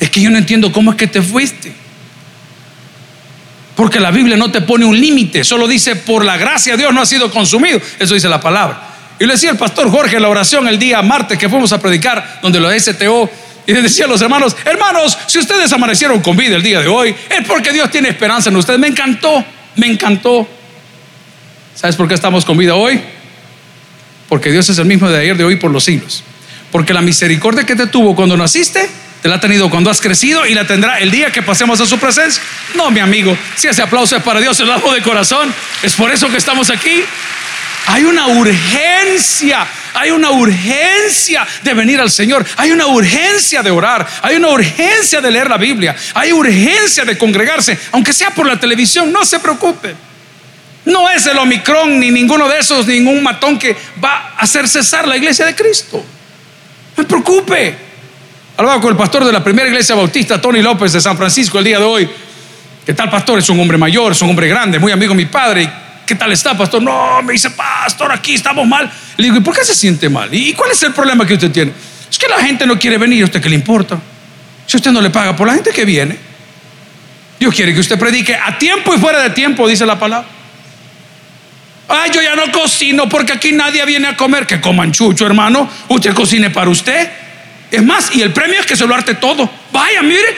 Es 0.00 0.10
que 0.10 0.20
yo 0.20 0.30
no 0.30 0.38
entiendo 0.38 0.72
cómo 0.72 0.92
es 0.92 0.96
que 0.96 1.06
te 1.06 1.20
fuiste. 1.20 1.72
Porque 3.76 4.00
la 4.00 4.10
Biblia 4.10 4.36
no 4.36 4.50
te 4.50 4.60
pone 4.60 4.84
un 4.84 4.98
límite, 4.98 5.44
solo 5.44 5.68
dice, 5.68 5.94
por 5.94 6.24
la 6.24 6.36
gracia 6.36 6.72
de 6.72 6.78
Dios 6.78 6.92
no 6.92 7.00
ha 7.00 7.06
sido 7.06 7.30
consumido. 7.30 7.80
Eso 7.98 8.14
dice 8.14 8.28
la 8.28 8.40
palabra. 8.40 8.97
Y 9.18 9.26
le 9.26 9.32
decía 9.32 9.50
el 9.50 9.56
pastor 9.56 9.90
Jorge 9.90 10.16
en 10.16 10.22
la 10.22 10.28
oración 10.28 10.68
el 10.68 10.78
día 10.78 11.02
martes 11.02 11.38
que 11.38 11.48
fuimos 11.48 11.72
a 11.72 11.80
predicar, 11.80 12.38
donde 12.42 12.60
lo 12.60 12.70
STO, 12.78 13.30
y 13.66 13.72
le 13.72 13.82
decía 13.82 14.06
a 14.06 14.08
los 14.08 14.22
hermanos, 14.22 14.56
hermanos, 14.64 15.18
si 15.26 15.38
ustedes 15.38 15.70
amanecieron 15.72 16.20
con 16.20 16.36
vida 16.36 16.56
el 16.56 16.62
día 16.62 16.80
de 16.80 16.88
hoy, 16.88 17.14
es 17.28 17.46
porque 17.46 17.72
Dios 17.72 17.90
tiene 17.90 18.08
esperanza 18.08 18.48
en 18.48 18.56
ustedes. 18.56 18.80
Me 18.80 18.88
encantó, 18.88 19.44
me 19.76 19.88
encantó. 19.88 20.48
¿Sabes 21.74 21.94
por 21.94 22.08
qué 22.08 22.14
estamos 22.14 22.46
con 22.46 22.56
vida 22.56 22.74
hoy? 22.74 22.98
Porque 24.28 24.50
Dios 24.50 24.68
es 24.70 24.78
el 24.78 24.86
mismo 24.86 25.08
de 25.08 25.20
ayer, 25.20 25.36
de 25.36 25.44
hoy, 25.44 25.56
por 25.56 25.70
los 25.70 25.84
siglos. 25.84 26.24
Porque 26.72 26.94
la 26.94 27.02
misericordia 27.02 27.64
que 27.64 27.76
te 27.76 27.86
tuvo 27.88 28.16
cuando 28.16 28.36
naciste, 28.36 28.88
te 29.20 29.28
la 29.28 29.34
ha 29.34 29.40
tenido 29.40 29.68
cuando 29.68 29.90
has 29.90 30.00
crecido 30.00 30.46
y 30.46 30.54
la 30.54 30.66
tendrá 30.66 30.98
el 31.00 31.10
día 31.10 31.30
que 31.30 31.42
pasemos 31.42 31.80
a 31.80 31.86
su 31.86 31.98
presencia. 31.98 32.42
No, 32.74 32.90
mi 32.90 33.00
amigo, 33.00 33.36
si 33.56 33.68
ese 33.68 33.82
aplauso 33.82 34.16
es 34.16 34.22
para 34.22 34.40
Dios, 34.40 34.58
hago 34.60 34.94
de 34.94 35.02
corazón. 35.02 35.52
Es 35.82 35.94
por 35.94 36.10
eso 36.10 36.30
que 36.30 36.36
estamos 36.36 36.70
aquí. 36.70 37.04
Hay 37.90 38.04
una 38.04 38.26
urgencia, 38.26 39.66
hay 39.94 40.10
una 40.10 40.30
urgencia 40.30 41.46
de 41.62 41.72
venir 41.72 41.98
al 41.98 42.10
Señor, 42.10 42.44
hay 42.58 42.70
una 42.70 42.86
urgencia 42.86 43.62
de 43.62 43.70
orar, 43.70 44.06
hay 44.20 44.36
una 44.36 44.48
urgencia 44.48 45.22
de 45.22 45.30
leer 45.30 45.48
la 45.48 45.56
Biblia, 45.56 45.96
hay 46.12 46.30
urgencia 46.30 47.06
de 47.06 47.16
congregarse, 47.16 47.78
aunque 47.92 48.12
sea 48.12 48.28
por 48.28 48.46
la 48.46 48.60
televisión, 48.60 49.10
no 49.10 49.24
se 49.24 49.40
preocupe. 49.40 49.94
No 50.84 51.08
es 51.08 51.24
el 51.28 51.38
Omicron 51.38 51.98
ni 51.98 52.10
ninguno 52.10 52.46
de 52.46 52.58
esos, 52.58 52.86
ningún 52.86 53.22
matón 53.22 53.58
que 53.58 53.74
va 54.04 54.34
a 54.36 54.42
hacer 54.42 54.68
cesar 54.68 55.08
la 55.08 55.16
iglesia 55.16 55.46
de 55.46 55.54
Cristo. 55.54 56.04
No 56.94 57.02
se 57.02 57.08
preocupe. 57.08 57.74
Hablaba 58.58 58.82
con 58.82 58.90
el 58.90 58.98
pastor 58.98 59.24
de 59.24 59.32
la 59.32 59.42
primera 59.42 59.66
iglesia 59.66 59.94
bautista, 59.94 60.38
Tony 60.38 60.60
López 60.60 60.92
de 60.92 61.00
San 61.00 61.16
Francisco, 61.16 61.58
el 61.58 61.64
día 61.64 61.78
de 61.78 61.84
hoy. 61.86 62.10
¿Qué 62.84 62.92
tal, 62.92 63.08
pastor? 63.08 63.38
Es 63.38 63.48
un 63.48 63.58
hombre 63.58 63.78
mayor, 63.78 64.12
es 64.12 64.20
un 64.20 64.28
hombre 64.28 64.46
grande, 64.46 64.78
muy 64.78 64.92
amigo 64.92 65.14
de 65.14 65.16
mi 65.16 65.26
padre. 65.26 65.87
¿Qué 66.08 66.14
tal 66.14 66.32
está, 66.32 66.56
pastor? 66.56 66.80
No, 66.80 67.20
me 67.22 67.34
dice, 67.34 67.50
pastor, 67.50 68.10
aquí 68.10 68.32
estamos 68.32 68.66
mal. 68.66 68.90
Le 69.18 69.24
digo, 69.24 69.36
¿y 69.36 69.40
por 69.40 69.54
qué 69.54 69.62
se 69.62 69.74
siente 69.74 70.08
mal? 70.08 70.32
¿Y 70.32 70.54
cuál 70.54 70.70
es 70.70 70.82
el 70.82 70.94
problema 70.94 71.26
que 71.26 71.34
usted 71.34 71.50
tiene? 71.50 71.70
Es 72.10 72.18
que 72.18 72.26
la 72.26 72.38
gente 72.38 72.66
no 72.66 72.78
quiere 72.78 72.96
venir, 72.96 73.20
¿a 73.20 73.26
usted 73.26 73.42
qué 73.42 73.50
le 73.50 73.56
importa? 73.56 74.00
Si 74.64 74.78
usted 74.78 74.90
no 74.90 75.02
le 75.02 75.10
paga 75.10 75.36
por 75.36 75.46
la 75.46 75.52
gente 75.52 75.70
que 75.70 75.84
viene, 75.84 76.16
Dios 77.38 77.54
quiere 77.54 77.74
que 77.74 77.80
usted 77.80 77.98
predique 77.98 78.34
a 78.34 78.56
tiempo 78.56 78.94
y 78.94 78.98
fuera 78.98 79.20
de 79.20 79.28
tiempo, 79.28 79.68
dice 79.68 79.84
la 79.84 79.98
palabra. 79.98 80.26
Ay, 81.88 82.10
yo 82.10 82.22
ya 82.22 82.34
no 82.34 82.50
cocino 82.52 83.06
porque 83.06 83.32
aquí 83.32 83.52
nadie 83.52 83.84
viene 83.84 84.08
a 84.08 84.16
comer. 84.16 84.46
Que 84.46 84.62
coman 84.62 84.90
chucho, 84.92 85.26
hermano. 85.26 85.68
Usted 85.88 86.14
cocine 86.14 86.48
para 86.48 86.70
usted. 86.70 87.06
Es 87.70 87.82
más, 87.82 88.14
y 88.14 88.22
el 88.22 88.32
premio 88.32 88.60
es 88.60 88.64
que 88.64 88.76
se 88.76 88.86
lo 88.86 88.94
arte 88.94 89.14
todo. 89.16 89.50
Vaya, 89.72 90.00
mire, 90.00 90.36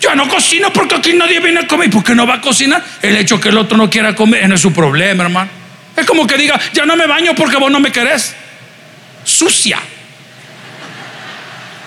yo 0.00 0.14
no 0.14 0.26
cocino 0.28 0.72
porque 0.72 0.94
aquí 0.94 1.12
nadie 1.12 1.40
viene 1.40 1.60
a 1.60 1.66
comer. 1.66 1.88
¿Y 1.88 1.90
por 1.90 2.02
qué 2.02 2.14
no 2.14 2.26
va 2.26 2.36
a 2.36 2.40
cocinar? 2.40 2.82
El 3.02 3.16
hecho 3.16 3.38
que 3.38 3.50
el 3.50 3.58
otro 3.58 3.76
no 3.76 3.90
quiera 3.90 4.14
comer 4.14 4.48
no 4.48 4.54
es 4.54 4.60
su 4.60 4.72
problema, 4.72 5.24
hermano. 5.24 5.50
Es 5.94 6.06
como 6.06 6.26
que 6.26 6.38
diga, 6.38 6.58
ya 6.72 6.86
no 6.86 6.96
me 6.96 7.06
baño 7.06 7.34
porque 7.34 7.58
vos 7.58 7.70
no 7.70 7.78
me 7.80 7.92
querés. 7.92 8.34
Sucia. 9.22 9.78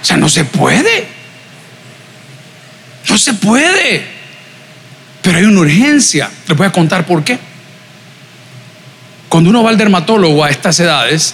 O 0.01 0.05
sea, 0.05 0.15
no 0.17 0.29
se 0.29 0.45
puede. 0.45 1.07
No 3.09 3.17
se 3.17 3.33
puede. 3.33 4.05
Pero 5.23 5.37
hay 5.39 5.45
una 5.45 5.61
urgencia. 5.61 6.29
Les 6.47 6.55
voy 6.55 6.67
a 6.67 6.71
contar 6.71 7.05
por 7.07 7.23
qué. 7.23 7.39
Cuando 9.27 9.49
uno 9.49 9.63
va 9.63 9.71
al 9.71 9.77
dermatólogo 9.77 10.43
a 10.43 10.51
estas 10.51 10.79
edades, 10.79 11.33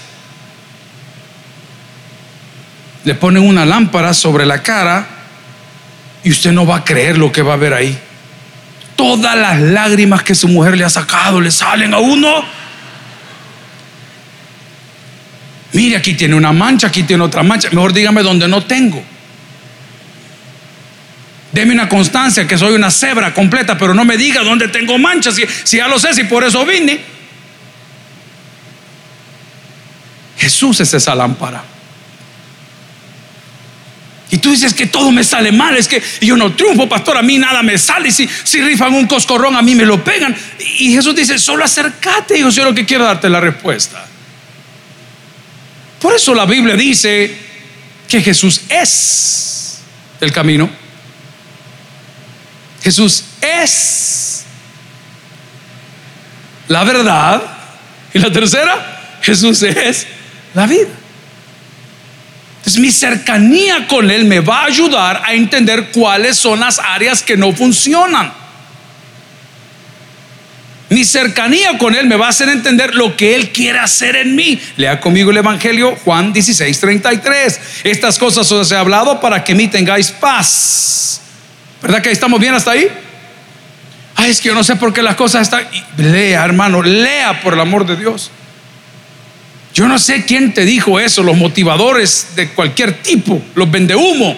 le 3.03 3.15
ponen 3.15 3.43
una 3.43 3.65
lámpara 3.65 4.13
sobre 4.13 4.45
la 4.45 4.63
cara 4.63 5.18
y 6.23 6.31
usted 6.31 6.51
no 6.51 6.65
va 6.65 6.77
a 6.77 6.83
creer 6.83 7.17
lo 7.17 7.31
que 7.31 7.41
va 7.41 7.53
a 7.53 7.57
ver 7.57 7.73
ahí. 7.73 7.97
Todas 8.95 9.37
las 9.37 9.59
lágrimas 9.59 10.23
que 10.23 10.35
su 10.35 10.47
mujer 10.47 10.77
le 10.77 10.83
ha 10.83 10.89
sacado 10.89 11.39
le 11.39 11.51
salen 11.51 11.93
a 11.93 11.99
uno. 11.99 12.43
Mire, 15.71 15.95
aquí 15.95 16.15
tiene 16.15 16.35
una 16.35 16.51
mancha, 16.51 16.87
aquí 16.87 17.03
tiene 17.03 17.23
otra 17.23 17.43
mancha. 17.43 17.69
Mejor 17.71 17.93
dígame 17.93 18.23
dónde 18.23 18.47
no 18.47 18.63
tengo. 18.63 19.01
Deme 21.51 21.73
una 21.73 21.89
constancia 21.89 22.47
que 22.47 22.57
soy 22.57 22.75
una 22.75 22.91
cebra 22.91 23.33
completa, 23.33 23.77
pero 23.77 23.93
no 23.93 24.05
me 24.05 24.17
diga 24.17 24.41
dónde 24.43 24.67
tengo 24.67 24.97
manchas, 24.97 25.35
si, 25.35 25.45
si 25.63 25.77
ya 25.77 25.87
lo 25.87 25.97
sé, 25.97 26.13
si 26.13 26.25
por 26.25 26.43
eso 26.43 26.65
vine. 26.65 26.99
Jesús 30.37 30.79
es 30.79 30.93
esa 30.93 31.15
lámpara. 31.15 31.63
Y 34.31 34.37
tú 34.37 34.51
dices 34.51 34.73
que 34.73 34.85
todo 34.85 35.11
me 35.11 35.23
sale 35.23 35.51
mal, 35.51 35.75
es 35.75 35.87
que 35.87 36.01
yo 36.21 36.37
no 36.37 36.53
triunfo, 36.53 36.87
pastor, 36.87 37.17
a 37.17 37.23
mí 37.23 37.39
nada 37.39 37.63
me 37.63 37.77
sale. 37.77 38.11
Si, 38.11 38.29
si 38.43 38.61
rifan 38.61 38.93
un 38.93 39.07
coscorrón, 39.07 39.55
a 39.55 39.61
mí 39.61 39.73
me 39.73 39.85
lo 39.85 40.03
pegan. 40.03 40.35
Y 40.77 40.93
Jesús 40.93 41.15
dice, 41.15 41.39
solo 41.39 41.63
acércate, 41.63 42.39
yo 42.39 42.63
lo 42.63 42.75
que 42.75 42.85
quiero 42.85 43.05
darte 43.05 43.27
la 43.27 43.39
respuesta. 43.39 44.05
Por 45.99 46.13
eso 46.13 46.35
la 46.35 46.45
Biblia 46.45 46.75
dice 46.75 47.35
que 48.07 48.21
Jesús 48.21 48.61
es 48.69 49.79
el 50.21 50.31
camino. 50.31 50.69
Jesús 52.83 53.25
es 53.41 54.43
la 56.67 56.83
verdad. 56.83 57.41
Y 58.13 58.19
la 58.19 58.31
tercera, 58.31 59.19
Jesús 59.21 59.63
es 59.63 60.05
la 60.53 60.67
vida 60.67 60.98
mi 62.77 62.91
cercanía 62.91 63.87
con 63.87 64.11
Él 64.11 64.25
me 64.25 64.39
va 64.39 64.61
a 64.61 64.65
ayudar 64.65 65.21
a 65.25 65.33
entender 65.33 65.89
cuáles 65.91 66.37
son 66.37 66.59
las 66.59 66.79
áreas 66.79 67.23
que 67.23 67.37
no 67.37 67.53
funcionan. 67.53 68.31
Mi 70.89 71.05
cercanía 71.05 71.77
con 71.77 71.95
Él 71.95 72.07
me 72.07 72.15
va 72.15 72.25
a 72.25 72.29
hacer 72.29 72.49
entender 72.49 72.95
lo 72.95 73.15
que 73.15 73.35
Él 73.35 73.51
quiere 73.51 73.79
hacer 73.79 74.15
en 74.15 74.35
mí. 74.35 74.59
Lea 74.75 74.99
conmigo 74.99 75.29
el 75.29 75.37
Evangelio 75.37 75.95
Juan 76.03 76.33
16, 76.33 76.79
33. 76.79 77.59
Estas 77.83 78.17
cosas 78.17 78.51
os 78.51 78.71
he 78.71 78.75
hablado 78.75 79.19
para 79.19 79.43
que 79.43 79.53
mí 79.53 79.67
tengáis 79.67 80.09
paz. 80.09 81.21
¿Verdad 81.81 82.01
que 82.01 82.11
estamos 82.11 82.39
bien 82.39 82.55
hasta 82.55 82.71
ahí? 82.71 82.87
Ay, 84.15 84.31
es 84.31 84.41
que 84.41 84.49
yo 84.49 84.55
no 84.55 84.63
sé 84.63 84.75
por 84.75 84.91
qué 84.91 85.03
las 85.03 85.15
cosas 85.15 85.43
están. 85.43 85.65
Lea, 85.95 86.43
hermano, 86.43 86.81
lea 86.81 87.39
por 87.41 87.53
el 87.53 87.59
amor 87.59 87.85
de 87.85 87.95
Dios. 87.95 88.31
Yo 89.73 89.87
no 89.87 89.99
sé 89.99 90.25
quién 90.25 90.53
te 90.53 90.65
dijo 90.65 90.99
eso, 90.99 91.23
los 91.23 91.37
motivadores 91.37 92.29
de 92.35 92.49
cualquier 92.49 93.01
tipo, 93.01 93.41
los 93.55 93.69
vendehumo. 93.69 94.37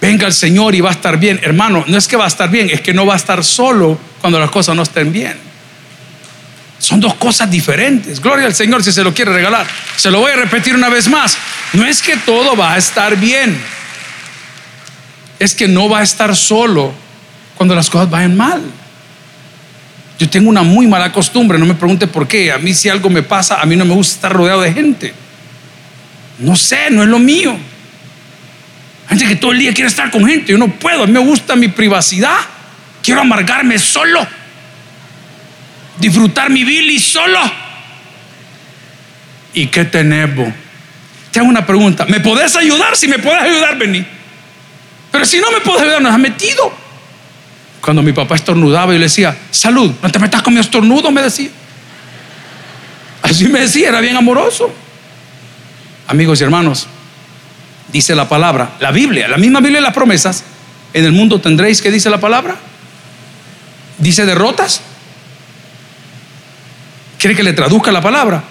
Venga 0.00 0.26
el 0.26 0.32
Señor 0.32 0.74
y 0.74 0.80
va 0.80 0.90
a 0.90 0.92
estar 0.92 1.18
bien. 1.18 1.38
Hermano, 1.42 1.84
no 1.86 1.98
es 1.98 2.08
que 2.08 2.16
va 2.16 2.24
a 2.24 2.28
estar 2.28 2.50
bien, 2.50 2.70
es 2.70 2.80
que 2.80 2.94
no 2.94 3.04
va 3.04 3.14
a 3.14 3.16
estar 3.18 3.44
solo 3.44 3.98
cuando 4.20 4.40
las 4.40 4.50
cosas 4.50 4.74
no 4.74 4.82
estén 4.82 5.12
bien. 5.12 5.50
Son 6.78 6.98
dos 6.98 7.14
cosas 7.14 7.50
diferentes. 7.50 8.20
Gloria 8.20 8.46
al 8.46 8.54
Señor 8.54 8.82
si 8.82 8.90
se 8.90 9.04
lo 9.04 9.12
quiere 9.12 9.32
regalar. 9.32 9.66
Se 9.96 10.10
lo 10.10 10.20
voy 10.20 10.32
a 10.32 10.36
repetir 10.36 10.74
una 10.74 10.88
vez 10.88 11.08
más. 11.08 11.36
No 11.74 11.84
es 11.84 12.00
que 12.00 12.16
todo 12.16 12.56
va 12.56 12.72
a 12.72 12.78
estar 12.78 13.16
bien. 13.16 13.60
Es 15.38 15.54
que 15.54 15.68
no 15.68 15.90
va 15.90 15.98
a 15.98 16.02
estar 16.02 16.34
solo 16.34 16.92
cuando 17.54 17.74
las 17.74 17.90
cosas 17.90 18.08
vayan 18.08 18.34
mal. 18.34 18.62
Yo 20.20 20.28
tengo 20.28 20.50
una 20.50 20.62
muy 20.62 20.86
mala 20.86 21.10
costumbre, 21.10 21.58
no 21.58 21.64
me 21.64 21.74
pregunte 21.74 22.06
por 22.06 22.28
qué. 22.28 22.52
A 22.52 22.58
mí 22.58 22.74
si 22.74 22.90
algo 22.90 23.08
me 23.08 23.22
pasa, 23.22 23.58
a 23.58 23.64
mí 23.64 23.74
no 23.74 23.86
me 23.86 23.94
gusta 23.94 24.16
estar 24.16 24.30
rodeado 24.30 24.60
de 24.60 24.70
gente. 24.70 25.14
No 26.38 26.54
sé, 26.54 26.90
no 26.90 27.02
es 27.02 27.08
lo 27.08 27.18
mío. 27.18 27.56
Gente 29.08 29.26
que 29.26 29.36
todo 29.36 29.52
el 29.52 29.60
día 29.60 29.72
quiere 29.72 29.88
estar 29.88 30.10
con 30.10 30.26
gente, 30.26 30.52
yo 30.52 30.58
no 30.58 30.68
puedo, 30.68 31.04
a 31.04 31.06
mí 31.06 31.12
me 31.14 31.20
gusta 31.20 31.56
mi 31.56 31.68
privacidad. 31.68 32.36
Quiero 33.02 33.22
amargarme 33.22 33.78
solo. 33.78 34.26
Disfrutar 35.98 36.50
mi 36.50 36.60
y 36.60 36.98
solo. 36.98 37.40
¿Y 39.54 39.68
qué 39.68 39.86
tenemos? 39.86 40.52
Te 41.30 41.38
hago 41.38 41.48
una 41.48 41.64
pregunta. 41.64 42.04
¿Me 42.04 42.20
podés 42.20 42.54
ayudar? 42.56 42.94
Si 42.94 43.08
me 43.08 43.18
puedes 43.18 43.40
ayudar, 43.40 43.78
vení. 43.78 44.04
Pero 45.10 45.24
si 45.24 45.38
no 45.38 45.50
me 45.50 45.60
puedes 45.60 45.80
ayudar, 45.80 46.02
nos 46.02 46.12
has 46.12 46.18
metido. 46.18 46.79
Cuando 47.80 48.02
mi 48.02 48.12
papá 48.12 48.34
estornudaba, 48.34 48.92
yo 48.92 48.98
le 48.98 49.06
decía, 49.06 49.36
salud, 49.50 49.92
no 50.02 50.10
te 50.10 50.18
metas 50.18 50.42
con 50.42 50.52
mi 50.52 50.60
estornudo, 50.60 51.10
me 51.10 51.22
decía. 51.22 51.50
Así 53.22 53.48
me 53.48 53.60
decía, 53.60 53.88
era 53.88 54.00
bien 54.00 54.16
amoroso. 54.16 54.72
Amigos 56.06 56.40
y 56.40 56.44
hermanos, 56.44 56.86
dice 57.92 58.14
la 58.14 58.28
palabra, 58.28 58.72
la 58.80 58.90
Biblia, 58.90 59.28
la 59.28 59.38
misma 59.38 59.60
Biblia 59.60 59.78
de 59.78 59.84
las 59.84 59.94
promesas, 59.94 60.44
en 60.92 61.04
el 61.04 61.12
mundo 61.12 61.40
tendréis, 61.40 61.80
¿qué 61.80 61.90
dice 61.90 62.10
la 62.10 62.18
palabra? 62.18 62.56
Dice 63.98 64.26
derrotas. 64.26 64.80
¿Quiere 67.18 67.36
que 67.36 67.42
le 67.42 67.52
traduzca 67.52 67.92
la 67.92 68.00
palabra? 68.00 68.42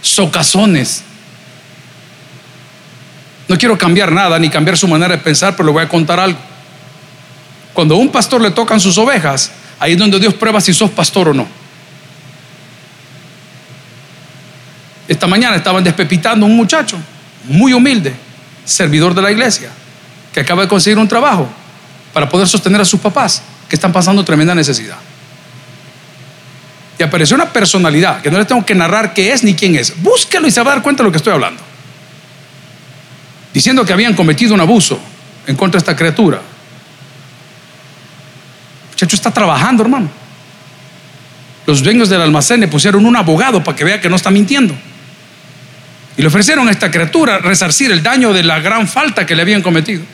Socazones. 0.00 1.04
No 3.46 3.58
quiero 3.58 3.76
cambiar 3.76 4.10
nada 4.10 4.38
ni 4.38 4.48
cambiar 4.48 4.76
su 4.76 4.88
manera 4.88 5.16
de 5.16 5.22
pensar, 5.22 5.54
pero 5.54 5.66
le 5.66 5.72
voy 5.72 5.84
a 5.84 5.88
contar 5.88 6.18
algo. 6.18 6.38
Cuando 7.72 7.94
a 7.94 7.98
un 7.98 8.10
pastor 8.10 8.40
le 8.40 8.50
tocan 8.50 8.80
sus 8.80 8.98
ovejas, 8.98 9.50
ahí 9.78 9.92
es 9.92 9.98
donde 9.98 10.18
Dios 10.18 10.34
prueba 10.34 10.60
si 10.60 10.74
sos 10.74 10.90
pastor 10.90 11.28
o 11.28 11.34
no. 11.34 11.46
Esta 15.08 15.26
mañana 15.26 15.56
estaban 15.56 15.82
despepitando 15.82 16.46
a 16.46 16.48
un 16.48 16.56
muchacho 16.56 16.96
muy 17.44 17.72
humilde, 17.72 18.14
servidor 18.64 19.14
de 19.14 19.22
la 19.22 19.30
iglesia, 19.30 19.70
que 20.32 20.40
acaba 20.40 20.62
de 20.62 20.68
conseguir 20.68 20.98
un 20.98 21.08
trabajo 21.08 21.48
para 22.12 22.28
poder 22.28 22.46
sostener 22.46 22.80
a 22.80 22.84
sus 22.84 23.00
papás 23.00 23.42
que 23.68 23.76
están 23.76 23.92
pasando 23.92 24.24
tremenda 24.24 24.54
necesidad. 24.54 24.98
Y 26.98 27.02
apareció 27.02 27.34
una 27.34 27.52
personalidad 27.52 28.20
que 28.20 28.30
no 28.30 28.38
le 28.38 28.44
tengo 28.44 28.64
que 28.64 28.74
narrar 28.74 29.12
qué 29.14 29.32
es 29.32 29.42
ni 29.42 29.54
quién 29.54 29.74
es. 29.74 30.00
Búsquelo 30.02 30.46
y 30.46 30.50
se 30.50 30.62
va 30.62 30.72
a 30.72 30.74
dar 30.74 30.82
cuenta 30.82 31.02
de 31.02 31.08
lo 31.08 31.10
que 31.10 31.16
estoy 31.16 31.32
hablando. 31.32 31.60
Diciendo 33.52 33.84
que 33.84 33.92
habían 33.92 34.14
cometido 34.14 34.54
un 34.54 34.60
abuso 34.60 35.00
en 35.46 35.56
contra 35.56 35.78
de 35.78 35.82
esta 35.82 35.96
criatura 35.96 36.40
muchacho 39.02 39.16
está 39.16 39.32
trabajando, 39.32 39.82
hermano. 39.82 40.08
Los 41.66 41.82
dueños 41.82 42.08
del 42.08 42.20
almacén 42.20 42.60
le 42.60 42.68
pusieron 42.68 43.04
un 43.04 43.16
abogado 43.16 43.62
para 43.62 43.76
que 43.76 43.82
vea 43.82 44.00
que 44.00 44.08
no 44.08 44.14
está 44.14 44.30
mintiendo. 44.30 44.74
Y 46.16 46.22
le 46.22 46.28
ofrecieron 46.28 46.68
a 46.68 46.70
esta 46.70 46.88
criatura 46.88 47.38
resarcir 47.38 47.90
el 47.90 48.02
daño 48.02 48.32
de 48.32 48.44
la 48.44 48.60
gran 48.60 48.86
falta 48.86 49.26
que 49.26 49.34
le 49.34 49.42
habían 49.42 49.60
cometido. 49.60 50.04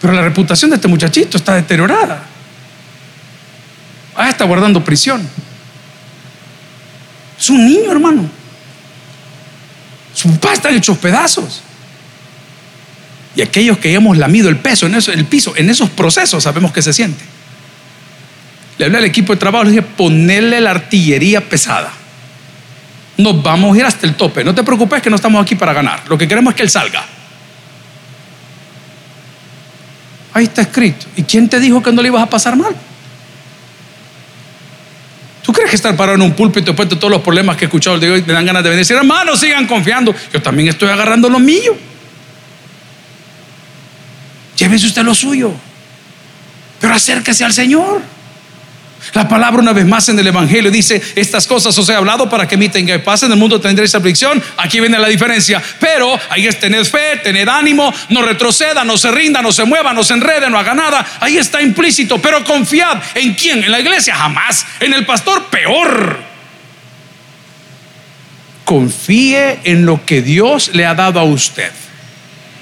Pero 0.00 0.12
la 0.12 0.22
reputación 0.22 0.70
de 0.70 0.76
este 0.76 0.88
muchachito 0.88 1.36
está 1.36 1.54
deteriorada. 1.54 2.22
Ah, 4.16 4.28
está 4.30 4.44
guardando 4.44 4.82
prisión. 4.82 5.28
Es 7.38 7.48
un 7.48 7.64
niño, 7.64 7.92
hermano. 7.92 8.28
Su 10.14 10.32
papá 10.32 10.54
está 10.54 10.70
hechos 10.70 10.98
pedazos. 10.98 11.62
Y 13.36 13.42
aquellos 13.42 13.78
que 13.78 13.92
hemos 13.92 14.16
lamido 14.16 14.48
el 14.48 14.56
peso 14.56 14.86
en 14.86 14.94
el 14.94 15.24
piso, 15.26 15.54
en 15.56 15.70
esos 15.70 15.90
procesos 15.90 16.42
sabemos 16.42 16.72
que 16.72 16.82
se 16.82 16.92
siente. 16.92 17.24
Le 18.78 18.86
hablé 18.86 18.98
al 18.98 19.04
equipo 19.04 19.32
de 19.32 19.38
trabajo, 19.38 19.64
le 19.64 19.70
dije, 19.70 19.82
ponerle 19.82 20.60
la 20.60 20.70
artillería 20.70 21.40
pesada. 21.40 21.92
Nos 23.16 23.42
vamos 23.42 23.74
a 23.74 23.80
ir 23.80 23.84
hasta 23.84 24.06
el 24.06 24.14
tope. 24.14 24.44
No 24.44 24.54
te 24.54 24.62
preocupes 24.62 25.02
que 25.02 25.10
no 25.10 25.16
estamos 25.16 25.42
aquí 25.42 25.56
para 25.56 25.72
ganar. 25.72 26.02
Lo 26.08 26.16
que 26.16 26.28
queremos 26.28 26.52
es 26.52 26.56
que 26.56 26.62
él 26.62 26.70
salga. 26.70 27.04
Ahí 30.32 30.44
está 30.44 30.62
escrito. 30.62 31.06
¿Y 31.16 31.24
quién 31.24 31.48
te 31.48 31.58
dijo 31.58 31.82
que 31.82 31.90
no 31.90 32.00
le 32.00 32.08
ibas 32.08 32.22
a 32.22 32.30
pasar 32.30 32.56
mal? 32.56 32.74
¿Tú 35.42 35.52
crees 35.52 35.70
que 35.70 35.76
estar 35.76 35.96
parado 35.96 36.14
en 36.14 36.22
un 36.22 36.34
púlpito 36.34 36.66
después 36.66 36.88
de 36.88 36.96
todos 36.96 37.10
los 37.10 37.22
problemas 37.22 37.56
que 37.56 37.64
he 37.64 37.66
escuchado 37.66 37.96
hoy 37.96 38.22
me 38.24 38.32
dan 38.32 38.44
ganas 38.44 38.62
de 38.62 38.68
venir 38.68 38.82
decir, 38.82 38.96
hermanos, 38.96 39.40
sigan 39.40 39.66
confiando? 39.66 40.14
Yo 40.32 40.40
también 40.40 40.68
estoy 40.68 40.90
agarrando 40.90 41.28
lo 41.28 41.40
mío. 41.40 41.76
Llévese 44.68 44.88
usted 44.88 45.02
lo 45.02 45.14
suyo, 45.14 45.50
pero 46.78 46.92
acérquese 46.92 47.42
al 47.42 47.54
Señor. 47.54 48.02
La 49.14 49.26
palabra 49.26 49.62
una 49.62 49.72
vez 49.72 49.86
más 49.86 50.10
en 50.10 50.18
el 50.18 50.26
Evangelio 50.26 50.70
dice, 50.70 51.00
estas 51.16 51.46
cosas 51.46 51.78
os 51.78 51.88
he 51.88 51.94
hablado 51.94 52.28
para 52.28 52.46
que 52.46 52.58
me 52.58 52.68
tenga 52.68 53.02
paz, 53.02 53.22
en 53.22 53.32
el 53.32 53.38
mundo 53.38 53.58
tendréis 53.58 53.94
aflicción, 53.94 54.42
aquí 54.58 54.78
viene 54.80 54.98
la 54.98 55.08
diferencia, 55.08 55.62
pero 55.80 56.20
ahí 56.28 56.46
es 56.46 56.60
tener 56.60 56.84
fe, 56.84 57.16
tener 57.22 57.48
ánimo, 57.48 57.94
no 58.10 58.20
retroceda, 58.20 58.84
no 58.84 58.98
se 58.98 59.10
rinda, 59.10 59.40
no 59.40 59.52
se 59.52 59.64
mueva, 59.64 59.94
no 59.94 60.04
se 60.04 60.12
enrede, 60.12 60.50
no 60.50 60.58
haga 60.58 60.74
nada, 60.74 61.06
ahí 61.20 61.38
está 61.38 61.62
implícito, 61.62 62.20
pero 62.20 62.44
confiad 62.44 63.00
en 63.14 63.34
quién, 63.36 63.64
en 63.64 63.70
la 63.70 63.80
iglesia, 63.80 64.14
jamás, 64.16 64.66
en 64.80 64.92
el 64.92 65.06
pastor, 65.06 65.46
peor. 65.46 66.20
Confíe 68.66 69.60
en 69.64 69.86
lo 69.86 70.04
que 70.04 70.20
Dios 70.20 70.72
le 70.74 70.84
ha 70.84 70.94
dado 70.94 71.20
a 71.20 71.24
usted. 71.24 71.72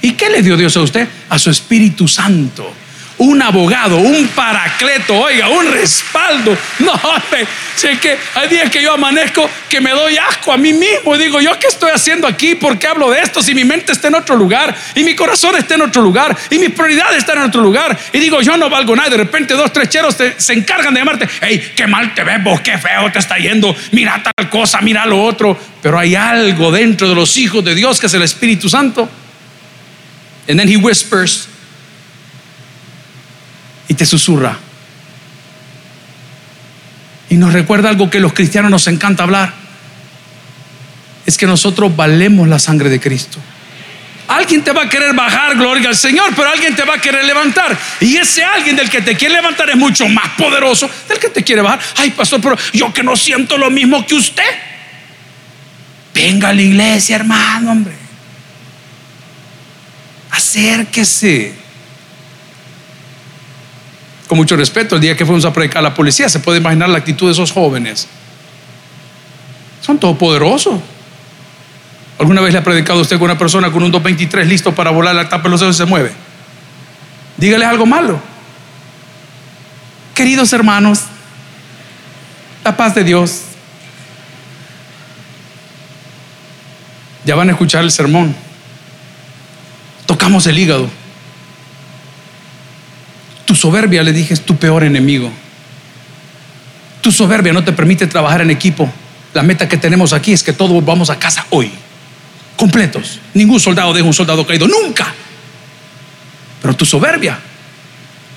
¿Y 0.06 0.12
qué 0.12 0.30
le 0.30 0.40
dio 0.40 0.56
Dios 0.56 0.76
a 0.76 0.82
usted? 0.82 1.08
A 1.28 1.36
su 1.36 1.50
Espíritu 1.50 2.06
Santo. 2.06 2.72
Un 3.18 3.42
abogado, 3.42 3.96
un 3.96 4.28
paracleto, 4.28 5.18
oiga, 5.18 5.48
un 5.48 5.66
respaldo. 5.72 6.56
No, 6.78 6.92
sé 7.74 7.98
que 7.98 8.16
hay 8.36 8.48
días 8.48 8.70
que 8.70 8.80
yo 8.80 8.92
amanezco 8.92 9.50
que 9.68 9.80
me 9.80 9.90
doy 9.90 10.16
asco 10.16 10.52
a 10.52 10.56
mí 10.56 10.72
mismo 10.72 11.16
y 11.16 11.18
digo, 11.18 11.40
¿yo 11.40 11.58
qué 11.58 11.66
estoy 11.66 11.90
haciendo 11.90 12.28
aquí? 12.28 12.54
¿Por 12.54 12.78
qué 12.78 12.86
hablo 12.86 13.10
de 13.10 13.20
esto 13.20 13.42
si 13.42 13.52
mi 13.52 13.64
mente 13.64 13.90
está 13.90 14.06
en 14.06 14.14
otro 14.14 14.36
lugar 14.36 14.72
y 14.94 15.02
mi 15.02 15.16
corazón 15.16 15.56
está 15.56 15.74
en 15.74 15.82
otro 15.82 16.02
lugar 16.02 16.36
y 16.50 16.58
mis 16.60 16.70
prioridades 16.70 17.18
están 17.18 17.38
en 17.38 17.44
otro 17.44 17.60
lugar? 17.60 17.98
Y 18.12 18.20
digo, 18.20 18.40
yo 18.42 18.56
no 18.56 18.70
valgo 18.70 18.94
nada. 18.94 19.10
De 19.10 19.16
repente 19.16 19.54
dos, 19.54 19.72
tres 19.72 19.88
cheros 19.88 20.16
se 20.36 20.52
encargan 20.52 20.94
de 20.94 21.00
llamarte, 21.00 21.28
hey, 21.40 21.72
qué 21.74 21.88
mal 21.88 22.14
te 22.14 22.22
ves 22.22 22.44
vos, 22.44 22.60
qué 22.60 22.78
feo 22.78 23.10
te 23.10 23.18
está 23.18 23.38
yendo, 23.38 23.74
mira 23.90 24.22
tal 24.22 24.48
cosa, 24.48 24.80
mira 24.82 25.04
lo 25.04 25.20
otro. 25.24 25.58
Pero 25.82 25.98
hay 25.98 26.14
algo 26.14 26.70
dentro 26.70 27.08
de 27.08 27.16
los 27.16 27.36
hijos 27.38 27.64
de 27.64 27.74
Dios 27.74 27.98
que 27.98 28.06
es 28.06 28.14
el 28.14 28.22
Espíritu 28.22 28.68
Santo 28.68 29.10
And 30.48 30.58
then 30.58 30.68
he 30.68 30.76
whispers 30.76 31.48
y 33.88 33.94
te 33.94 34.06
susurra. 34.06 34.58
Y 37.28 37.36
nos 37.36 37.52
recuerda 37.52 37.88
algo 37.88 38.08
que 38.08 38.20
los 38.20 38.32
cristianos 38.32 38.70
nos 38.70 38.86
encanta 38.86 39.24
hablar. 39.24 39.52
Es 41.24 41.36
que 41.36 41.46
nosotros 41.46 41.94
valemos 41.94 42.46
la 42.46 42.58
sangre 42.58 42.88
de 42.88 43.00
Cristo. 43.00 43.38
Alguien 44.28 44.62
te 44.62 44.72
va 44.72 44.82
a 44.82 44.88
querer 44.88 45.14
bajar, 45.14 45.56
gloria 45.56 45.88
al 45.88 45.96
Señor, 45.96 46.32
pero 46.34 46.48
alguien 46.48 46.74
te 46.74 46.82
va 46.84 46.94
a 46.94 46.98
querer 46.98 47.24
levantar. 47.24 47.76
Y 48.00 48.16
ese 48.16 48.44
alguien 48.44 48.76
del 48.76 48.90
que 48.90 49.00
te 49.00 49.16
quiere 49.16 49.34
levantar 49.34 49.70
es 49.70 49.76
mucho 49.76 50.08
más 50.08 50.30
poderoso 50.36 50.88
del 51.08 51.18
que 51.18 51.28
te 51.28 51.42
quiere 51.42 51.62
bajar. 51.62 51.80
Ay, 51.96 52.10
pastor, 52.10 52.40
pero 52.40 52.56
yo 52.72 52.92
que 52.92 53.02
no 53.02 53.16
siento 53.16 53.56
lo 53.56 53.70
mismo 53.70 54.04
que 54.06 54.14
usted. 54.14 54.42
Venga 56.14 56.48
a 56.48 56.52
la 56.52 56.62
iglesia, 56.62 57.16
hermano, 57.16 57.72
hombre 57.72 57.95
acérquese. 60.46 61.52
Con 64.28 64.38
mucho 64.38 64.56
respeto, 64.56 64.94
el 64.94 65.00
día 65.00 65.16
que 65.16 65.26
fuimos 65.26 65.44
a 65.44 65.52
predicar 65.52 65.78
a 65.78 65.82
la 65.82 65.94
policía, 65.94 66.28
se 66.28 66.40
puede 66.40 66.58
imaginar 66.58 66.88
la 66.88 66.98
actitud 66.98 67.26
de 67.26 67.32
esos 67.32 67.50
jóvenes. 67.50 68.06
Son 69.80 69.98
todopoderosos. 69.98 70.80
¿Alguna 72.18 72.40
vez 72.40 72.52
le 72.52 72.60
ha 72.60 72.64
predicado 72.64 73.00
usted 73.00 73.18
con 73.18 73.26
una 73.26 73.38
persona 73.38 73.70
con 73.70 73.82
un 73.82 73.90
223 73.90 74.46
listo 74.48 74.74
para 74.74 74.90
volar 74.90 75.14
la 75.14 75.28
tapa 75.28 75.44
de 75.44 75.50
los 75.50 75.60
dedos 75.60 75.76
y 75.76 75.78
se 75.78 75.84
mueve? 75.84 76.12
Dígale 77.36 77.64
algo 77.64 77.84
malo. 77.84 78.20
Queridos 80.14 80.52
hermanos, 80.52 81.02
la 82.64 82.76
paz 82.76 82.94
de 82.94 83.04
Dios. 83.04 83.42
Ya 87.24 87.34
van 87.34 87.48
a 87.48 87.52
escuchar 87.52 87.84
el 87.84 87.90
sermón 87.90 88.45
tocamos 90.06 90.46
el 90.46 90.58
hígado. 90.58 90.88
Tu 93.44 93.54
soberbia, 93.54 94.02
le 94.02 94.12
dije, 94.12 94.34
es 94.34 94.44
tu 94.44 94.56
peor 94.56 94.84
enemigo. 94.84 95.30
Tu 97.00 97.12
soberbia 97.12 97.52
no 97.52 97.62
te 97.62 97.72
permite 97.72 98.06
trabajar 98.06 98.40
en 98.40 98.50
equipo. 98.50 98.90
La 99.34 99.42
meta 99.42 99.68
que 99.68 99.76
tenemos 99.76 100.12
aquí 100.12 100.32
es 100.32 100.42
que 100.42 100.52
todos 100.52 100.84
vamos 100.84 101.10
a 101.10 101.18
casa 101.18 101.46
hoy, 101.50 101.70
completos. 102.56 103.20
Ningún 103.34 103.60
soldado 103.60 103.92
deja 103.92 104.06
un 104.06 104.14
soldado 104.14 104.46
caído, 104.46 104.66
nunca. 104.66 105.12
Pero 106.62 106.74
tu 106.74 106.84
soberbia 106.84 107.38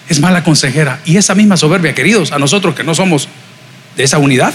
es 0.08 0.20
mala 0.20 0.44
consejera. 0.44 1.00
Y 1.06 1.18
esa 1.18 1.36
misma 1.36 1.58
soberbia, 1.58 1.96
queridos, 1.96 2.32
a 2.32 2.40
nosotros 2.40 2.76
que 2.76 2.84
no 2.84 2.94
somos 2.94 3.28
de 3.96 4.04
esa 4.04 4.18
unidad, 4.18 4.54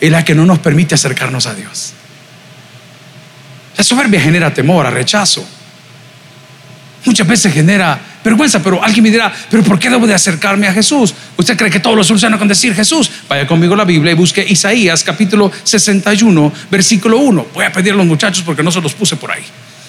es 0.00 0.10
la 0.10 0.24
que 0.24 0.34
no 0.34 0.46
nos 0.46 0.58
permite 0.58 0.94
acercarnos 0.94 1.46
a 1.46 1.54
Dios. 1.54 1.94
La 3.76 3.84
soberbia 3.84 4.20
genera 4.20 4.52
temor, 4.52 4.86
a 4.86 4.90
rechazo. 4.90 5.46
Muchas 7.10 7.26
veces 7.26 7.52
genera 7.52 8.00
vergüenza, 8.22 8.62
pero 8.62 8.80
alguien 8.84 9.02
me 9.02 9.10
dirá, 9.10 9.32
pero 9.50 9.64
¿por 9.64 9.80
qué 9.80 9.90
debo 9.90 10.06
de 10.06 10.14
acercarme 10.14 10.68
a 10.68 10.72
Jesús? 10.72 11.12
¿Usted 11.36 11.56
cree 11.56 11.68
que 11.68 11.80
todo 11.80 11.96
lo 11.96 12.04
soluciona 12.04 12.38
con 12.38 12.46
decir 12.46 12.72
Jesús? 12.72 13.10
Vaya 13.28 13.48
conmigo 13.48 13.74
a 13.74 13.78
la 13.78 13.84
Biblia 13.84 14.12
y 14.12 14.14
busque 14.14 14.46
Isaías 14.48 15.02
capítulo 15.02 15.50
61, 15.64 16.52
versículo 16.70 17.18
1. 17.18 17.46
Voy 17.52 17.64
a 17.64 17.72
pedir 17.72 17.94
a 17.94 17.96
los 17.96 18.06
muchachos 18.06 18.44
porque 18.46 18.62
no 18.62 18.70
se 18.70 18.80
los 18.80 18.94
puse 18.94 19.16
por 19.16 19.32
ahí. 19.32 19.42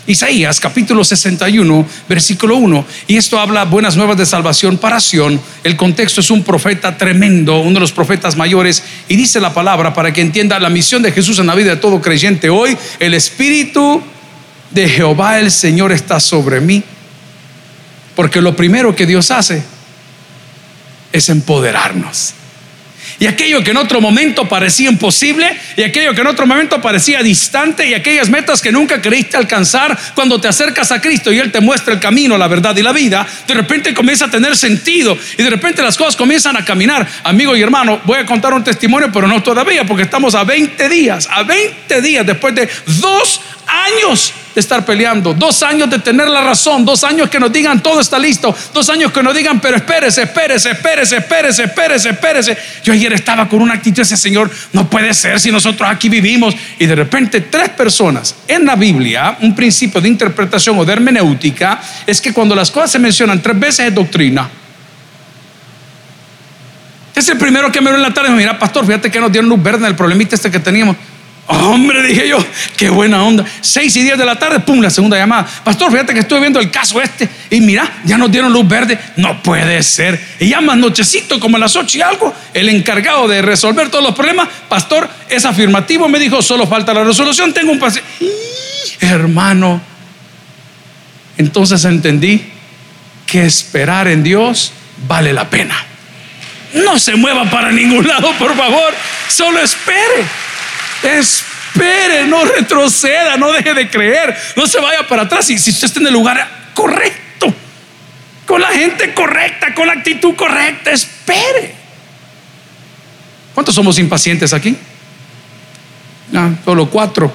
Isaías 0.08 0.60
capítulo 0.60 1.04
61, 1.04 1.88
versículo 2.10 2.56
1. 2.56 2.86
Y 3.06 3.18
esto 3.18 3.40
habla 3.40 3.66
buenas 3.66 3.96
nuevas 3.96 4.18
de 4.18 4.26
salvación 4.26 4.80
para 4.80 5.00
Sion. 5.00 5.40
El 5.64 5.76
contexto 5.76 6.22
es 6.22 6.32
un 6.32 6.42
profeta 6.42 6.98
tremendo, 6.98 7.60
uno 7.60 7.76
de 7.76 7.82
los 7.82 7.92
profetas 7.92 8.36
mayores. 8.36 8.84
Y 9.10 9.16
dice 9.16 9.40
la 9.40 9.54
palabra 9.54 9.94
para 9.94 10.12
que 10.12 10.22
entienda 10.22 10.60
la 10.60 10.72
misión 10.72 11.04
de 11.04 11.12
Jesús 11.12 11.38
en 11.38 11.46
la 11.46 11.54
vida 11.54 11.70
de 11.70 11.78
todo 11.78 12.02
creyente. 12.02 12.50
Hoy 12.50 12.76
el 12.98 13.14
Espíritu 13.14 14.02
de 14.72 14.90
Jehová 14.90 15.40
el 15.40 15.52
Señor 15.52 15.92
está 15.92 16.20
sobre 16.20 16.60
mí. 16.62 16.84
Porque 18.22 18.40
lo 18.40 18.56
primero 18.56 18.96
que 18.96 19.08
Dios 19.08 19.32
hace 19.32 19.64
es 21.12 21.30
empoderarnos. 21.30 22.36
Y 23.18 23.26
aquello 23.26 23.64
que 23.64 23.72
en 23.72 23.78
otro 23.78 24.00
momento 24.00 24.48
parecía 24.48 24.92
imposible, 24.92 25.58
y 25.76 25.82
aquello 25.82 26.14
que 26.14 26.22
en 26.22 26.28
otro 26.28 26.46
momento 26.46 26.80
parecía 26.80 27.24
distante, 27.24 27.88
y 27.88 27.96
aquellas 27.96 28.30
metas 28.30 28.62
que 28.62 28.72
nunca 28.72 29.02
creíste 29.02 29.38
alcanzar, 29.38 29.98
cuando 30.14 30.40
te 30.40 30.48
acercas 30.48 30.92
a 30.92 31.02
Cristo 31.02 31.34
y 31.34 31.40
Él 31.40 31.52
te 31.52 31.62
muestra 31.62 31.96
el 31.96 32.00
camino, 32.00 32.38
la 32.38 32.48
verdad 32.48 32.78
y 32.78 32.84
la 32.84 32.94
vida, 32.94 33.26
de 33.48 33.56
repente 33.56 33.92
comienza 33.92 34.26
a 34.26 34.30
tener 34.30 34.56
sentido 34.56 35.18
y 35.36 35.42
de 35.42 35.50
repente 35.50 35.82
las 35.82 35.98
cosas 35.98 36.16
comienzan 36.16 36.56
a 36.58 36.64
caminar. 36.64 37.08
Amigo 37.24 37.56
y 37.56 37.62
hermano, 37.64 38.02
voy 38.04 38.20
a 38.20 38.26
contar 38.28 38.54
un 38.54 38.64
testimonio, 38.64 39.10
pero 39.12 39.28
no 39.28 39.42
todavía, 39.42 39.84
porque 39.84 40.04
estamos 40.04 40.36
a 40.36 40.44
20 40.44 40.90
días, 40.90 41.28
a 41.32 41.42
20 41.42 42.02
días 42.04 42.24
después 42.24 42.54
de 42.54 42.70
dos 42.86 43.42
años 43.72 44.34
de 44.54 44.60
estar 44.60 44.86
peleando, 44.86 45.34
dos 45.34 45.64
años 45.64 45.90
de 45.90 46.00
tener 46.00 46.28
la 46.28 46.42
razón, 46.42 46.84
dos 46.84 47.04
años 47.04 47.30
que 47.30 47.40
nos 47.40 47.52
digan 47.52 47.82
todo 47.82 48.02
está 48.02 48.20
listo, 48.20 48.54
dos 48.74 48.90
años 48.90 49.12
que 49.12 49.24
nos 49.24 49.34
digan, 49.34 49.62
pero 49.62 49.78
espérese, 49.78 50.24
espérese, 50.24 50.72
espérese, 50.72 51.18
espérese, 51.18 51.64
espérese, 51.64 52.10
espérese. 52.10 52.58
Yo 52.84 52.94
ayer 52.94 53.14
estaba 53.14 53.48
con 53.48 53.62
una 53.62 53.76
actitud 53.76 54.02
ese 54.02 54.18
Señor, 54.18 54.52
no 54.74 54.90
puede 54.90 55.14
ser 55.14 55.40
si 55.40 55.52
nosotros 55.52 55.90
aquí 55.90 56.10
vivimos. 56.10 56.54
Y 56.80 56.86
de 56.86 56.96
repente 56.96 57.42
tres 57.42 57.70
personas 57.70 58.36
en 58.48 58.66
la 58.66 58.76
Biblia, 58.76 59.38
un 59.42 59.56
principio 59.56 60.02
de 60.02 60.10
interpretación 60.10 60.78
o 60.78 60.86
de 60.86 60.94
hermenéutica, 60.94 61.80
es 62.06 62.20
que 62.20 62.34
cuando 62.34 62.56
las 62.56 62.70
cosas 62.70 62.92
se 62.92 63.00
mencionan 63.00 63.42
tres 63.42 63.58
veces 63.58 63.88
es 63.88 63.96
doctrina. 63.96 64.50
Es 67.16 67.28
el 67.30 67.38
primero 67.38 67.72
que 67.72 67.82
me 67.82 67.90
vio 67.90 67.98
en 67.98 68.04
la 68.04 68.14
tarde 68.14 68.30
mira, 68.32 68.58
pastor, 68.58 68.86
fíjate 68.86 69.12
que 69.12 69.20
nos 69.20 69.32
dieron 69.32 69.50
luz 69.50 69.62
verde 69.62 69.80
en 69.80 69.86
el 69.86 69.96
problemita 69.96 70.36
este 70.36 70.50
que 70.50 70.60
teníamos. 70.60 70.96
Hombre, 71.48 72.04
dije 72.04 72.30
yo, 72.30 72.38
qué 72.78 72.90
buena 72.90 73.24
onda. 73.24 73.44
Seis 73.62 73.96
y 73.98 74.04
diez 74.04 74.18
de 74.18 74.26
la 74.26 74.38
tarde, 74.38 74.60
pum, 74.62 74.80
la 74.80 74.90
segunda 74.90 75.18
llamada. 75.18 75.48
Pastor, 75.64 75.92
fíjate 75.92 76.14
que 76.14 76.22
estuve 76.22 76.40
viendo 76.40 76.60
el 76.60 76.72
caso 76.72 77.02
este 77.02 77.28
y 77.50 77.60
mira, 77.60 78.00
ya 78.06 78.18
nos 78.18 78.32
dieron 78.32 78.54
luz 78.54 78.68
verde. 78.68 78.98
No 79.18 79.42
puede 79.44 79.82
ser. 79.84 80.20
Y 80.40 80.50
ya 80.50 80.62
más 80.62 80.78
nochecito, 80.78 81.40
como 81.40 81.58
a 81.58 81.60
las 81.60 81.76
ocho 81.76 81.98
y 81.98 82.02
algo, 82.02 82.34
el 82.54 82.70
encargado 82.70 83.28
de 83.28 83.42
resolver 83.42 83.90
todos 83.90 84.04
los 84.04 84.16
problemas, 84.16 84.48
pastor, 84.70 85.10
es 85.30 85.44
afirmativo. 85.44 86.08
Me 86.08 86.20
dijo, 86.20 86.42
solo 86.42 86.66
falta 86.68 86.94
la 86.94 87.04
resolución. 87.04 87.54
Tengo 87.54 87.72
un 87.72 87.80
paciente. 87.80 88.10
Hermano, 89.02 89.82
entonces 91.38 91.84
entendí 91.86 92.46
que 93.26 93.46
esperar 93.46 94.08
en 94.08 94.24
Dios 94.24 94.72
vale 95.08 95.34
la 95.34 95.50
pena. 95.50 95.76
No 96.74 96.98
se 97.00 97.16
mueva 97.16 97.50
para 97.50 97.72
ningún 97.72 98.08
lado, 98.08 98.32
por 98.40 98.56
favor. 98.56 98.94
Solo 99.28 99.60
espere. 99.60 100.26
Espere, 101.04 102.28
no 102.28 102.46
retroceda, 102.46 103.38
no 103.38 103.52
deje 103.52 103.74
de 103.74 103.90
creer, 103.90 104.38
no 104.56 104.68
se 104.68 104.80
vaya 104.80 105.08
para 105.08 105.24
atrás. 105.24 105.50
Y 105.50 105.58
si 105.58 105.72
usted 105.72 105.88
está 105.88 106.00
en 106.00 106.08
el 106.08 106.14
lugar 106.14 106.72
correcto, 106.74 107.54
con 108.46 108.62
la 108.62 108.70
gente 108.70 109.14
correcta, 109.14 109.74
con 109.74 109.88
la 109.88 109.94
actitud 109.94 110.36
correcta, 110.36 110.92
espere. 110.92 111.76
¿Cuántos 113.54 113.76
somos 113.76 113.98
impacientes 114.00 114.54
aquí? 114.54 114.76
Ah, 116.34 116.50
solo 116.64 116.90
cuatro. 116.90 117.34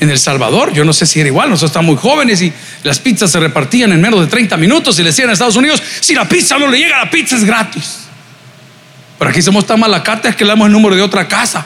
En 0.00 0.10
El 0.10 0.18
Salvador, 0.18 0.72
yo 0.72 0.84
no 0.84 0.92
sé 0.92 1.06
si 1.06 1.20
era 1.20 1.28
igual, 1.28 1.48
nosotros 1.48 1.70
estamos 1.70 1.94
muy 1.94 1.96
jóvenes 1.96 2.42
y 2.42 2.52
las 2.82 2.98
pizzas 2.98 3.30
se 3.30 3.40
repartían 3.40 3.92
en 3.92 4.00
menos 4.00 4.20
de 4.20 4.26
30 4.26 4.56
minutos 4.56 4.98
y 4.98 5.02
le 5.02 5.10
decían 5.10 5.30
a 5.30 5.32
Estados 5.32 5.56
Unidos, 5.56 5.82
si 6.00 6.14
la 6.14 6.28
pizza 6.28 6.58
no 6.58 6.68
le 6.68 6.78
llega, 6.78 6.98
la 7.04 7.10
pizza 7.10 7.36
es 7.36 7.44
gratis. 7.44 8.03
Pero 9.18 9.30
aquí 9.30 9.42
somos 9.42 9.66
tan 9.66 9.80
malacates 9.80 10.34
que 10.36 10.44
le 10.44 10.50
damos 10.50 10.66
el 10.66 10.72
número 10.72 10.96
de 10.96 11.02
otra 11.02 11.28
casa. 11.28 11.64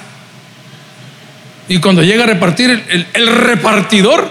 Y 1.68 1.78
cuando 1.78 2.02
llega 2.02 2.24
a 2.24 2.26
repartir 2.26 3.06
el, 3.12 3.26
repartidor, 3.26 4.30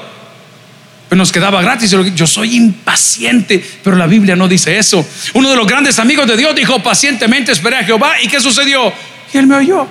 pues 1.07 1.17
nos 1.17 1.31
quedaba 1.31 1.61
gratis. 1.61 1.91
Yo 2.15 2.27
soy 2.27 2.55
impaciente, 2.55 3.63
pero 3.83 3.95
la 3.95 4.07
Biblia 4.07 4.35
no 4.35 4.47
dice 4.47 4.77
eso. 4.77 5.07
Uno 5.33 5.49
de 5.49 5.55
los 5.55 5.67
grandes 5.67 5.99
amigos 5.99 6.27
de 6.27 6.35
Dios 6.35 6.55
dijo, 6.55 6.81
pacientemente 6.81 7.51
esperé 7.51 7.77
a 7.77 7.83
Jehová. 7.83 8.21
¿Y 8.21 8.27
qué 8.27 8.39
sucedió? 8.39 8.91
Y 9.33 9.37
él 9.37 9.47
me 9.47 9.55
oyó. 9.55 9.87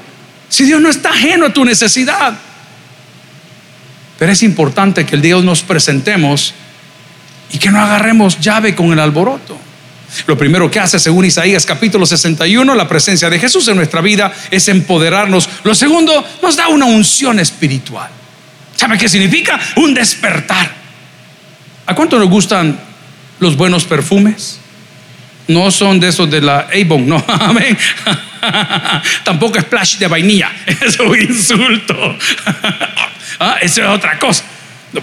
Si 0.49 0.65
Dios 0.65 0.81
no 0.81 0.89
está 0.89 1.11
ajeno 1.11 1.47
a 1.47 1.53
tu 1.53 1.65
necesidad. 1.65 2.37
Pero 4.19 4.33
es 4.33 4.43
importante 4.43 5.05
que 5.05 5.17
el 5.17 5.23
Dios 5.23 5.45
nos 5.45 5.63
presentemos 5.63 6.55
y 7.53 7.59
que 7.59 7.71
no 7.71 7.81
agarremos 7.81 8.41
llave 8.41 8.75
con 8.75 8.93
el 8.93 8.99
alboroto. 8.99 9.66
Lo 10.27 10.37
primero 10.39 10.71
que 10.71 10.81
hace, 10.81 10.99
según 10.99 11.25
Isaías 11.25 11.67
capítulo 11.67 12.07
61, 12.07 12.75
la 12.75 12.89
presencia 12.89 13.29
de 13.29 13.39
Jesús 13.39 13.69
en 13.69 13.77
nuestra 13.77 14.01
vida 14.01 14.33
es 14.51 14.69
empoderarnos. 14.69 15.49
Lo 15.65 15.75
segundo, 15.75 16.25
nos 16.43 16.57
da 16.57 16.69
una 16.69 16.87
unción 16.87 17.39
espiritual. 17.39 18.09
¿Sabe 18.75 18.99
qué 18.99 19.09
significa? 19.09 19.59
Un 19.77 19.95
despertar. 19.95 20.71
¿A 21.87 21.95
cuánto 21.95 22.19
nos 22.19 22.29
gustan 22.29 22.79
los 23.39 23.57
buenos 23.57 23.85
perfumes? 23.85 24.61
No 25.49 25.71
son 25.71 26.01
de 26.01 26.09
esos 26.09 26.29
de 26.31 26.41
la 26.41 26.69
Avon, 26.75 27.09
no, 27.09 27.25
amén. 27.41 27.79
Tampoco 29.25 29.61
splash 29.61 29.99
de 29.99 30.09
vainilla, 30.09 30.51
es 30.67 30.99
un 30.99 31.19
insulto. 31.19 32.17
ah, 33.39 33.57
es 33.61 33.79
otra 33.79 34.19
cosa. 34.19 34.45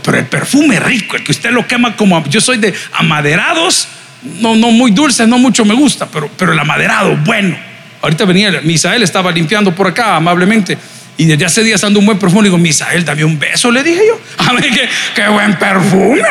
Pero 0.01 0.17
el 0.17 0.25
perfume 0.25 0.79
rico, 0.79 1.15
el 1.15 1.23
que 1.23 1.31
usted 1.31 1.51
lo 1.51 1.67
quema 1.67 1.95
como 1.95 2.23
yo 2.27 2.41
soy 2.41 2.57
de 2.57 2.73
amaderados, 2.93 3.87
no, 4.23 4.55
no 4.55 4.71
muy 4.71 4.91
dulce, 4.91 5.27
no 5.27 5.37
mucho 5.37 5.65
me 5.65 5.73
gusta, 5.73 6.07
pero, 6.07 6.29
pero 6.37 6.53
el 6.53 6.59
amaderado, 6.59 7.17
bueno. 7.25 7.57
Ahorita 8.01 8.25
venía, 8.25 8.61
Misael 8.63 9.01
estaba 9.01 9.31
limpiando 9.31 9.73
por 9.73 9.87
acá 9.87 10.17
amablemente. 10.17 10.77
Y 11.17 11.25
desde 11.25 11.45
hace 11.45 11.63
días 11.63 11.83
ando 11.83 11.99
un 11.99 12.05
buen 12.05 12.19
perfume. 12.19 12.43
digo, 12.43 12.57
Misael, 12.57 13.05
dame 13.05 13.23
un 13.23 13.39
beso, 13.39 13.71
le 13.71 13.83
dije 13.83 14.01
yo. 14.07 14.19
A 14.43 14.55
qué, 15.15 15.27
buen 15.29 15.57
perfume. 15.57 16.21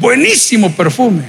Buenísimo 0.00 0.74
perfume. 0.74 1.24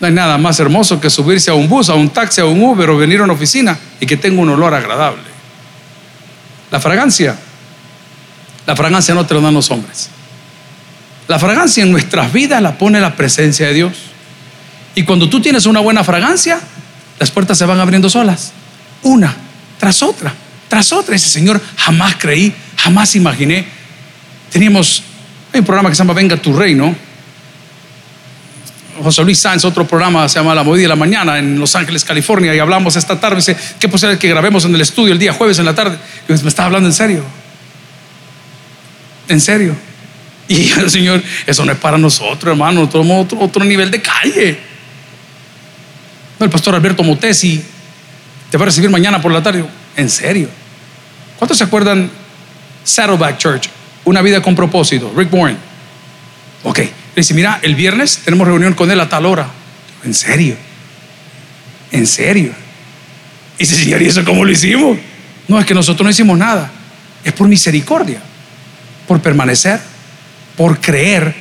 No 0.00 0.06
hay 0.06 0.12
nada 0.12 0.38
más 0.38 0.60
hermoso 0.60 1.00
que 1.00 1.10
subirse 1.10 1.50
a 1.50 1.54
un 1.54 1.68
bus, 1.68 1.88
a 1.88 1.94
un 1.94 2.10
taxi, 2.10 2.40
a 2.40 2.44
un 2.44 2.62
Uber 2.62 2.88
o 2.90 2.96
venir 2.96 3.20
a 3.20 3.24
una 3.24 3.32
oficina 3.32 3.76
y 3.98 4.06
que 4.06 4.16
tenga 4.16 4.40
un 4.40 4.48
olor 4.50 4.72
agradable. 4.72 5.24
La 6.70 6.78
fragancia, 6.78 7.36
la 8.64 8.76
fragancia 8.76 9.14
no 9.14 9.26
te 9.26 9.34
lo 9.34 9.40
dan 9.40 9.54
los 9.54 9.68
hombres. 9.72 10.10
La 11.28 11.38
fragancia 11.38 11.82
en 11.82 11.92
nuestras 11.92 12.32
vidas 12.32 12.60
la 12.60 12.78
pone 12.78 13.00
la 13.00 13.14
presencia 13.14 13.66
de 13.66 13.74
Dios. 13.74 13.92
Y 14.94 15.04
cuando 15.04 15.28
tú 15.28 15.40
tienes 15.40 15.66
una 15.66 15.80
buena 15.80 16.02
fragancia, 16.02 16.58
las 17.20 17.30
puertas 17.30 17.58
se 17.58 17.66
van 17.66 17.78
abriendo 17.78 18.08
solas. 18.08 18.52
Una 19.02 19.36
tras 19.78 20.02
otra, 20.02 20.32
tras 20.68 20.90
otra. 20.92 21.14
Ese 21.14 21.28
Señor 21.28 21.60
jamás 21.76 22.16
creí, 22.18 22.52
jamás 22.76 23.14
imaginé. 23.14 23.66
Teníamos 24.50 25.02
un 25.52 25.64
programa 25.64 25.90
que 25.90 25.94
se 25.94 26.02
llama 26.02 26.14
Venga 26.14 26.36
tu 26.38 26.52
Reino. 26.54 26.96
José 29.02 29.22
Luis 29.22 29.38
Sáenz, 29.38 29.64
otro 29.64 29.86
programa 29.86 30.28
se 30.28 30.40
llama 30.40 30.54
La 30.54 30.64
Movida 30.64 30.82
de 30.82 30.88
la 30.88 30.96
Mañana 30.96 31.38
en 31.38 31.60
Los 31.60 31.76
Ángeles, 31.76 32.04
California, 32.04 32.54
y 32.54 32.58
hablamos 32.58 32.96
esta 32.96 33.20
tarde. 33.20 33.36
Dice, 33.36 33.56
¿qué 33.78 33.88
posible 33.88 34.18
que 34.18 34.28
grabemos 34.28 34.64
en 34.64 34.74
el 34.74 34.80
estudio 34.80 35.12
el 35.12 35.18
día 35.18 35.32
jueves 35.32 35.58
en 35.58 35.66
la 35.66 35.74
tarde? 35.74 35.98
Y 36.28 36.32
me 36.32 36.48
estaba 36.48 36.66
hablando 36.66 36.88
en 36.88 36.94
serio. 36.94 37.22
En 39.28 39.40
serio. 39.40 39.87
Y 40.50 40.72
el 40.72 40.90
Señor, 40.90 41.22
eso 41.46 41.64
no 41.64 41.72
es 41.72 41.78
para 41.78 41.98
nosotros, 41.98 42.52
hermano, 42.52 42.80
nosotros 42.80 43.06
otro, 43.10 43.38
otro 43.40 43.64
nivel 43.64 43.90
de 43.90 44.00
calle. 44.00 44.58
El 46.40 46.50
pastor 46.50 46.74
Alberto 46.74 47.02
Motesi 47.02 47.62
te 48.50 48.56
va 48.56 48.62
a 48.64 48.66
recibir 48.66 48.88
mañana 48.88 49.20
por 49.20 49.30
la 49.30 49.42
tarde. 49.42 49.64
En 49.96 50.08
serio. 50.08 50.48
¿Cuántos 51.36 51.58
se 51.58 51.64
acuerdan 51.64 52.10
Saddleback 52.84 53.38
Church? 53.38 53.68
Una 54.04 54.22
vida 54.22 54.40
con 54.40 54.54
propósito. 54.54 55.12
Rick 55.14 55.32
Warren. 55.32 55.58
Ok. 56.62 56.78
Le 56.78 56.90
dice, 57.16 57.34
mira, 57.34 57.58
el 57.62 57.74
viernes 57.74 58.20
tenemos 58.24 58.46
reunión 58.46 58.74
con 58.74 58.90
él 58.90 59.00
a 59.00 59.08
tal 59.08 59.26
hora. 59.26 59.50
En 60.04 60.14
serio. 60.14 60.56
En 61.90 62.06
serio. 62.06 62.52
Y 63.56 63.64
dice, 63.64 63.76
Señor, 63.76 64.00
¿y 64.00 64.06
eso 64.06 64.24
cómo 64.24 64.44
lo 64.44 64.52
hicimos? 64.52 64.96
No, 65.48 65.58
es 65.58 65.66
que 65.66 65.74
nosotros 65.74 66.04
no 66.04 66.10
hicimos 66.10 66.38
nada. 66.38 66.70
Es 67.24 67.32
por 67.32 67.48
misericordia. 67.48 68.20
Por 69.08 69.20
permanecer 69.20 69.80
por 70.58 70.80
creer, 70.80 71.34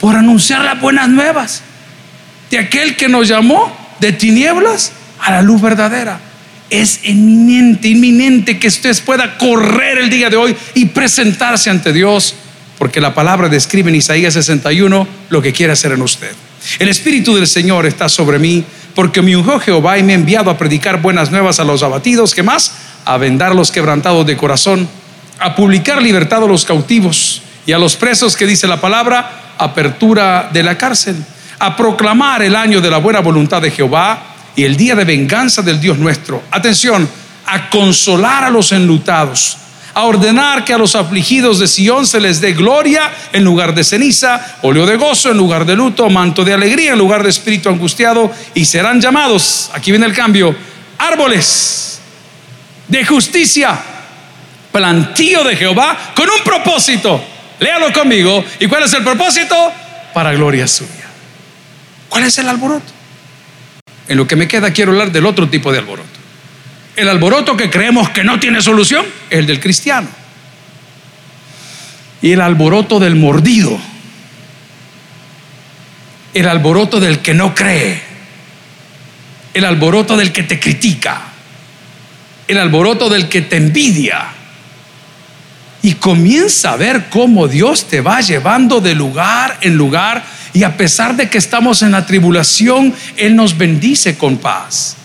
por 0.00 0.16
anunciar 0.16 0.62
las 0.64 0.78
buenas 0.80 1.08
nuevas 1.08 1.62
de 2.50 2.58
aquel 2.58 2.96
que 2.96 3.08
nos 3.08 3.28
llamó 3.28 3.74
de 4.00 4.12
tinieblas 4.12 4.92
a 5.20 5.30
la 5.30 5.42
luz 5.42 5.62
verdadera. 5.62 6.20
Es 6.68 7.00
inminente, 7.04 7.88
inminente 7.88 8.58
que 8.58 8.66
usted 8.66 8.94
pueda 9.04 9.38
correr 9.38 9.98
el 9.98 10.10
día 10.10 10.28
de 10.28 10.36
hoy 10.36 10.56
y 10.74 10.86
presentarse 10.86 11.70
ante 11.70 11.92
Dios 11.92 12.34
porque 12.78 13.00
la 13.00 13.14
palabra 13.14 13.48
describe 13.48 13.90
en 13.90 13.96
Isaías 13.96 14.34
61 14.34 15.06
lo 15.30 15.40
que 15.40 15.52
quiere 15.52 15.72
hacer 15.72 15.92
en 15.92 16.02
usted. 16.02 16.32
El 16.80 16.88
Espíritu 16.88 17.36
del 17.36 17.46
Señor 17.46 17.86
está 17.86 18.08
sobre 18.08 18.38
mí, 18.38 18.64
porque 18.94 19.22
me 19.22 19.36
ungió 19.36 19.60
Jehová 19.60 19.98
y 19.98 20.02
me 20.02 20.12
ha 20.12 20.16
enviado 20.16 20.50
a 20.50 20.58
predicar 20.58 21.00
buenas 21.00 21.30
nuevas 21.30 21.60
a 21.60 21.64
los 21.64 21.82
abatidos, 21.82 22.34
que 22.34 22.42
más? 22.42 22.74
A 23.04 23.16
vendar 23.18 23.54
los 23.54 23.70
quebrantados 23.70 24.26
de 24.26 24.36
corazón, 24.36 24.88
a 25.38 25.54
publicar 25.54 26.02
libertad 26.02 26.42
a 26.42 26.46
los 26.46 26.64
cautivos 26.64 27.42
y 27.68 27.72
a 27.74 27.78
los 27.78 27.96
presos, 27.96 28.34
que 28.34 28.46
dice 28.46 28.66
la 28.66 28.80
palabra, 28.80 29.52
apertura 29.58 30.48
de 30.50 30.62
la 30.62 30.78
cárcel, 30.78 31.22
a 31.58 31.76
proclamar 31.76 32.42
el 32.42 32.56
año 32.56 32.80
de 32.80 32.90
la 32.90 32.96
buena 32.96 33.20
voluntad 33.20 33.60
de 33.60 33.70
Jehová 33.70 34.22
y 34.56 34.64
el 34.64 34.74
día 34.74 34.94
de 34.94 35.04
venganza 35.04 35.60
del 35.60 35.78
Dios 35.78 35.98
nuestro. 35.98 36.44
Atención, 36.50 37.06
a 37.44 37.68
consolar 37.68 38.44
a 38.44 38.50
los 38.50 38.72
enlutados 38.72 39.58
a 39.92 40.04
ordenar 40.04 40.64
que 40.64 40.72
a 40.72 40.78
los 40.78 40.94
afligidos 40.94 41.58
de 41.58 41.66
Sión 41.66 42.06
se 42.06 42.20
les 42.20 42.40
dé 42.40 42.52
gloria 42.52 43.10
en 43.32 43.42
lugar 43.42 43.74
de 43.74 43.82
ceniza, 43.82 44.58
óleo 44.62 44.86
de 44.86 44.96
gozo 44.96 45.30
en 45.30 45.36
lugar 45.36 45.66
de 45.66 45.74
luto, 45.74 46.08
manto 46.08 46.44
de 46.44 46.54
alegría 46.54 46.92
en 46.92 46.98
lugar 46.98 47.24
de 47.24 47.30
espíritu 47.30 47.68
angustiado, 47.68 48.30
y 48.54 48.64
serán 48.64 49.00
llamados, 49.00 49.70
aquí 49.74 49.90
viene 49.90 50.06
el 50.06 50.14
cambio, 50.14 50.54
árboles 50.98 52.00
de 52.86 53.04
justicia, 53.04 53.76
plantío 54.70 55.42
de 55.42 55.56
Jehová, 55.56 56.12
con 56.14 56.30
un 56.30 56.44
propósito. 56.44 57.37
Léalo 57.60 57.92
conmigo. 57.92 58.44
¿Y 58.60 58.66
cuál 58.66 58.84
es 58.84 58.92
el 58.92 59.02
propósito? 59.02 59.72
Para 60.14 60.32
gloria 60.32 60.66
suya. 60.66 61.08
¿Cuál 62.08 62.24
es 62.24 62.38
el 62.38 62.48
alboroto? 62.48 62.92
En 64.08 64.16
lo 64.16 64.26
que 64.26 64.36
me 64.36 64.48
queda 64.48 64.72
quiero 64.72 64.92
hablar 64.92 65.12
del 65.12 65.26
otro 65.26 65.48
tipo 65.48 65.72
de 65.72 65.78
alboroto. 65.78 66.08
El 66.96 67.08
alboroto 67.08 67.56
que 67.56 67.70
creemos 67.70 68.10
que 68.10 68.24
no 68.24 68.40
tiene 68.40 68.62
solución 68.62 69.04
el 69.30 69.46
del 69.46 69.60
cristiano. 69.60 70.08
Y 72.22 72.32
el 72.32 72.40
alboroto 72.40 72.98
del 72.98 73.14
mordido. 73.14 73.78
El 76.34 76.48
alboroto 76.48 76.98
del 77.00 77.20
que 77.20 77.34
no 77.34 77.54
cree. 77.54 78.02
El 79.54 79.64
alboroto 79.64 80.16
del 80.16 80.32
que 80.32 80.42
te 80.42 80.58
critica. 80.58 81.22
El 82.48 82.58
alboroto 82.58 83.08
del 83.08 83.28
que 83.28 83.42
te 83.42 83.56
envidia. 83.56 84.37
Y 85.82 85.94
comienza 85.94 86.72
a 86.72 86.76
ver 86.76 87.08
cómo 87.08 87.46
Dios 87.46 87.86
te 87.86 88.00
va 88.00 88.20
llevando 88.20 88.80
de 88.80 88.94
lugar 88.94 89.58
en 89.60 89.76
lugar. 89.76 90.24
Y 90.52 90.64
a 90.64 90.76
pesar 90.76 91.16
de 91.16 91.30
que 91.30 91.38
estamos 91.38 91.82
en 91.82 91.92
la 91.92 92.04
tribulación, 92.04 92.94
Él 93.16 93.36
nos 93.36 93.56
bendice 93.56 94.16
con 94.16 94.38
paz. 94.38 94.96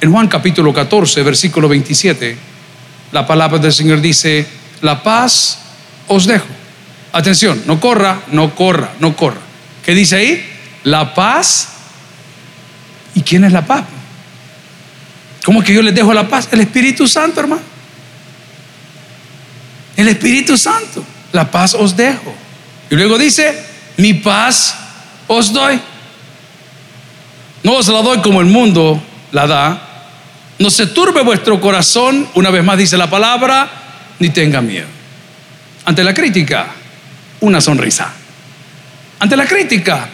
En 0.00 0.10
Juan 0.12 0.28
capítulo 0.28 0.74
14, 0.74 1.22
versículo 1.22 1.68
27, 1.68 2.36
la 3.12 3.26
palabra 3.26 3.58
del 3.58 3.72
Señor 3.72 4.00
dice, 4.00 4.46
la 4.80 5.02
paz 5.02 5.60
os 6.08 6.26
dejo. 6.26 6.46
Atención, 7.12 7.62
no 7.66 7.78
corra, 7.78 8.22
no 8.32 8.54
corra, 8.54 8.92
no 8.98 9.14
corra. 9.14 9.40
¿Qué 9.84 9.94
dice 9.94 10.16
ahí? 10.16 10.44
La 10.84 11.14
paz. 11.14 11.68
¿Y 13.14 13.22
quién 13.22 13.44
es 13.44 13.52
la 13.52 13.64
paz? 13.64 13.84
¿Cómo 15.44 15.62
que 15.62 15.74
yo 15.74 15.82
les 15.82 15.94
dejo 15.94 16.12
la 16.12 16.28
paz? 16.28 16.48
El 16.50 16.60
Espíritu 16.60 17.06
Santo, 17.06 17.40
hermano. 17.40 17.71
El 19.96 20.08
Espíritu 20.08 20.56
Santo. 20.56 21.04
La 21.32 21.50
paz 21.50 21.74
os 21.74 21.96
dejo. 21.96 22.34
Y 22.90 22.94
luego 22.94 23.18
dice, 23.18 23.64
mi 23.96 24.14
paz 24.14 24.76
os 25.26 25.52
doy. 25.52 25.80
No 27.62 27.74
os 27.76 27.88
la 27.88 28.02
doy 28.02 28.20
como 28.20 28.40
el 28.40 28.46
mundo 28.46 29.02
la 29.32 29.46
da. 29.46 29.88
No 30.58 30.70
se 30.70 30.86
turbe 30.86 31.22
vuestro 31.22 31.60
corazón, 31.60 32.28
una 32.34 32.50
vez 32.50 32.62
más 32.62 32.78
dice 32.78 32.96
la 32.96 33.08
palabra, 33.08 33.68
ni 34.18 34.30
tenga 34.30 34.60
miedo. 34.60 34.86
Ante 35.84 36.04
la 36.04 36.14
crítica, 36.14 36.66
una 37.40 37.60
sonrisa. 37.60 38.12
Ante 39.18 39.36
la 39.36 39.46
crítica, 39.46 40.08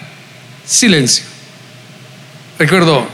silencio. 0.64 1.24
Recuerdo, 2.58 3.06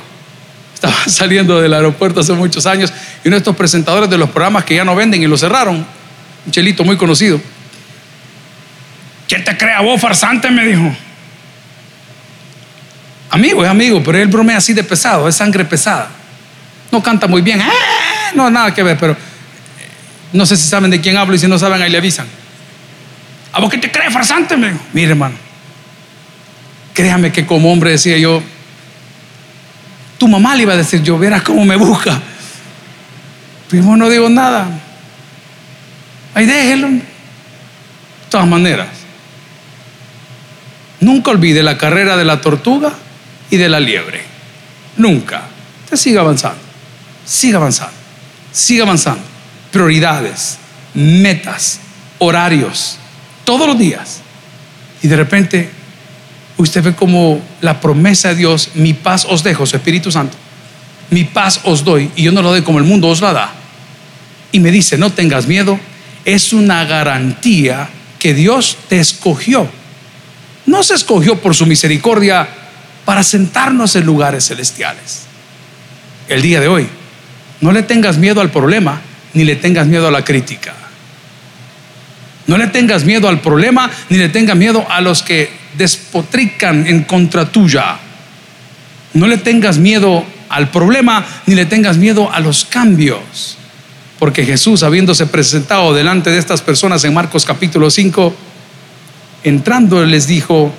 estaba 0.74 0.94
saliendo 1.06 1.60
del 1.60 1.72
aeropuerto 1.74 2.20
hace 2.20 2.32
muchos 2.32 2.66
años 2.66 2.92
y 3.24 3.28
uno 3.28 3.36
de 3.36 3.38
estos 3.38 3.56
presentadores 3.56 4.10
de 4.10 4.18
los 4.18 4.30
programas 4.30 4.64
que 4.64 4.76
ya 4.76 4.84
no 4.84 4.94
venden 4.94 5.22
y 5.22 5.26
lo 5.26 5.36
cerraron, 5.36 5.86
un 6.46 6.52
chelito 6.52 6.84
muy 6.84 6.96
conocido. 6.96 7.40
¿Quién 9.28 9.44
te 9.44 9.56
crea 9.56 9.80
vos, 9.80 10.00
farsante? 10.00 10.50
Me 10.50 10.66
dijo. 10.66 10.94
Amigo, 13.30 13.64
es 13.64 13.70
amigo, 13.70 14.02
pero 14.02 14.18
él 14.18 14.28
bromea 14.28 14.58
así 14.58 14.72
de 14.72 14.84
pesado, 14.84 15.28
es 15.28 15.34
sangre 15.34 15.64
pesada. 15.64 16.08
No 16.92 17.02
canta 17.02 17.26
muy 17.26 17.42
bien, 17.42 17.60
¡Ah! 17.60 18.30
no, 18.34 18.48
nada 18.50 18.72
que 18.72 18.82
ver, 18.82 18.96
pero 18.96 19.16
no 20.32 20.46
sé 20.46 20.56
si 20.56 20.68
saben 20.68 20.90
de 20.90 21.00
quién 21.00 21.16
hablo 21.16 21.34
y 21.34 21.38
si 21.38 21.48
no 21.48 21.58
saben, 21.58 21.82
ahí 21.82 21.90
le 21.90 21.98
avisan. 21.98 22.26
¿A 23.52 23.60
vos 23.60 23.70
qué 23.70 23.78
te 23.78 23.90
crees, 23.90 24.12
farsante? 24.12 24.56
Me 24.56 24.72
Mire, 24.92 25.10
hermano, 25.10 25.34
créame 26.92 27.32
que 27.32 27.46
como 27.46 27.72
hombre 27.72 27.90
decía 27.90 28.18
yo, 28.18 28.42
tu 30.18 30.28
mamá 30.28 30.54
le 30.54 30.62
iba 30.62 30.74
a 30.74 30.76
decir, 30.76 31.02
yo 31.02 31.18
verás 31.18 31.42
cómo 31.42 31.64
me 31.64 31.76
busca. 31.76 32.20
Pero 33.68 33.96
no 33.96 34.08
digo 34.08 34.28
nada. 34.28 34.68
Ahí 36.34 36.46
déjelo. 36.46 36.88
De 36.88 37.02
todas 38.30 38.46
maneras, 38.48 38.88
nunca 41.00 41.30
olvide 41.30 41.62
la 41.62 41.78
carrera 41.78 42.16
de 42.16 42.24
la 42.24 42.40
tortuga 42.40 42.92
y 43.50 43.56
de 43.56 43.68
la 43.68 43.78
liebre. 43.78 44.22
Nunca. 44.96 45.42
Usted 45.84 45.96
siga 45.96 46.20
avanzando. 46.22 46.60
Siga 47.24 47.58
avanzando, 47.58 47.94
siga 48.52 48.84
avanzando. 48.84 49.22
Prioridades, 49.70 50.58
metas, 50.94 51.80
horarios, 52.18 52.98
todos 53.44 53.66
los 53.66 53.78
días. 53.78 54.20
Y 55.02 55.08
de 55.08 55.16
repente 55.16 55.70
usted 56.56 56.82
ve 56.82 56.94
como 56.94 57.40
la 57.60 57.80
promesa 57.80 58.28
de 58.28 58.36
Dios, 58.36 58.70
mi 58.74 58.92
paz 58.92 59.26
os 59.28 59.42
dejo, 59.42 59.64
Espíritu 59.64 60.12
Santo, 60.12 60.36
mi 61.10 61.24
paz 61.24 61.60
os 61.64 61.84
doy, 61.84 62.10
y 62.14 62.22
yo 62.22 62.32
no 62.32 62.42
lo 62.42 62.50
doy 62.50 62.62
como 62.62 62.78
el 62.78 62.84
mundo 62.84 63.08
os 63.08 63.20
la 63.20 63.32
da. 63.32 63.52
Y 64.52 64.60
me 64.60 64.70
dice, 64.70 64.96
no 64.96 65.10
tengas 65.10 65.46
miedo, 65.46 65.78
es 66.24 66.52
una 66.52 66.84
garantía 66.84 67.88
que 68.18 68.34
Dios 68.34 68.78
te 68.88 68.98
escogió. 69.00 69.68
No 70.66 70.82
se 70.82 70.94
escogió 70.94 71.40
por 71.40 71.54
su 71.54 71.66
misericordia 71.66 72.48
para 73.04 73.22
sentarnos 73.22 73.96
en 73.96 74.06
lugares 74.06 74.46
celestiales. 74.46 75.24
El 76.28 76.40
día 76.40 76.60
de 76.60 76.68
hoy 76.68 76.88
no 77.60 77.72
le 77.72 77.82
tengas 77.82 78.16
miedo 78.16 78.40
al 78.40 78.50
problema, 78.50 79.00
ni 79.34 79.44
le 79.44 79.56
tengas 79.56 79.86
miedo 79.86 80.08
a 80.08 80.10
la 80.10 80.24
crítica. 80.24 80.74
No 82.46 82.58
le 82.58 82.66
tengas 82.68 83.04
miedo 83.04 83.28
al 83.28 83.40
problema, 83.40 83.90
ni 84.08 84.18
le 84.18 84.28
tengas 84.28 84.56
miedo 84.56 84.86
a 84.88 85.00
los 85.00 85.22
que 85.22 85.50
despotrican 85.76 86.86
en 86.86 87.04
contra 87.04 87.50
tuya. 87.50 87.98
No 89.14 89.26
le 89.26 89.38
tengas 89.38 89.78
miedo 89.78 90.24
al 90.48 90.70
problema, 90.70 91.24
ni 91.46 91.54
le 91.54 91.66
tengas 91.66 91.96
miedo 91.96 92.30
a 92.32 92.40
los 92.40 92.64
cambios. 92.64 93.58
Porque 94.24 94.46
Jesús, 94.46 94.82
habiéndose 94.82 95.26
presentado 95.26 95.92
delante 95.92 96.30
de 96.30 96.38
estas 96.38 96.62
personas 96.62 97.04
en 97.04 97.12
Marcos 97.12 97.44
capítulo 97.44 97.90
5, 97.90 98.34
entrando 99.42 100.02
les 100.02 100.26
dijo, 100.26 100.72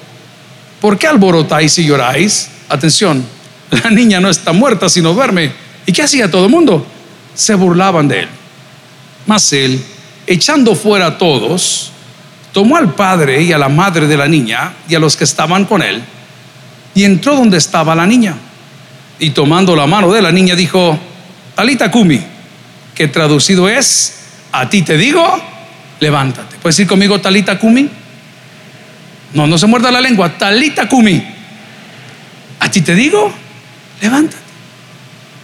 ¿por 0.81 0.97
qué 0.97 1.05
alborotáis 1.05 1.77
y 1.77 1.85
lloráis? 1.85 2.49
Atención, 2.69 3.23
la 3.69 3.91
niña 3.91 4.19
no 4.19 4.31
está 4.31 4.51
muerta, 4.51 4.89
sino 4.89 5.13
duerme. 5.13 5.51
¿Y 5.85 5.91
qué 5.91 6.01
hacía 6.01 6.31
todo 6.31 6.45
el 6.45 6.51
mundo? 6.51 6.87
Se 7.35 7.53
burlaban 7.53 8.07
de 8.07 8.21
él. 8.21 8.29
Mas 9.27 9.53
él, 9.53 9.79
echando 10.25 10.73
fuera 10.73 11.05
a 11.05 11.17
todos, 11.19 11.91
tomó 12.51 12.77
al 12.77 12.95
padre 12.95 13.43
y 13.43 13.53
a 13.53 13.59
la 13.59 13.69
madre 13.69 14.07
de 14.07 14.17
la 14.17 14.27
niña 14.27 14.73
y 14.89 14.95
a 14.95 14.99
los 14.99 15.15
que 15.15 15.23
estaban 15.23 15.65
con 15.65 15.83
él, 15.83 16.01
y 16.95 17.03
entró 17.03 17.35
donde 17.35 17.59
estaba 17.59 17.93
la 17.93 18.07
niña. 18.07 18.35
Y 19.19 19.29
tomando 19.29 19.75
la 19.75 19.85
mano 19.85 20.11
de 20.11 20.23
la 20.23 20.31
niña 20.31 20.55
dijo, 20.55 20.97
Talita 21.53 21.91
Kumi, 21.91 22.33
que 22.95 23.07
traducido 23.09 23.69
es, 23.69 24.15
a 24.51 24.69
ti 24.69 24.81
te 24.81 24.97
digo, 24.97 25.23
levántate. 25.99 26.55
¿Puedes 26.57 26.77
decir 26.77 26.87
conmigo 26.87 27.19
Talita 27.19 27.59
Kumi? 27.59 27.89
No, 29.33 29.45
no 29.45 29.57
se 29.57 29.67
muerda 29.67 29.91
la 29.91 29.99
lengua. 29.99 30.37
Talita 30.37 30.87
Kumi. 30.87 31.23
A 32.61 32.71
ti 32.71 32.81
te 32.81 32.95
digo, 32.95 33.31
levántate. 34.01 34.43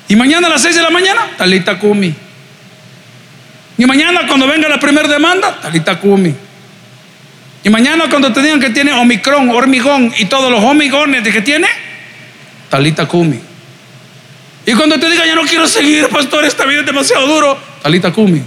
Y 0.07 0.15
mañana 0.15 0.47
a 0.47 0.49
las 0.49 0.61
6 0.61 0.75
de 0.75 0.81
la 0.81 0.89
mañana, 0.89 1.21
Talita 1.37 1.77
Kumi. 1.77 2.13
Y 3.77 3.85
mañana 3.85 4.27
cuando 4.27 4.47
venga 4.47 4.69
la 4.69 4.79
primera 4.79 5.07
demanda, 5.07 5.59
Talita 5.61 5.99
Kumi. 5.99 6.33
Y 7.63 7.69
mañana 7.69 8.05
cuando 8.09 8.31
te 8.31 8.41
digan 8.41 8.59
que 8.59 8.71
tiene 8.71 8.93
Omicron, 8.93 9.49
hormigón 9.49 10.13
y 10.17 10.25
todos 10.25 10.49
los 10.49 10.63
hormigones 10.63 11.23
de 11.23 11.31
que 11.31 11.41
tiene, 11.41 11.67
Talita 12.69 13.05
Kumi. 13.07 13.50
Y 14.65 14.74
cuando 14.74 15.00
te 15.00 15.10
digan, 15.10 15.28
ya 15.28 15.36
no 15.36 15.43
quiero 15.43 15.67
seguir, 15.67 16.08
pastor, 16.10 16.45
esta 16.45 16.65
vida 16.65 16.82
es 16.82 16.86
demasiado 16.86 17.28
duro, 17.28 17.58
Talita 17.82 18.12
Kumi. 18.12 18.41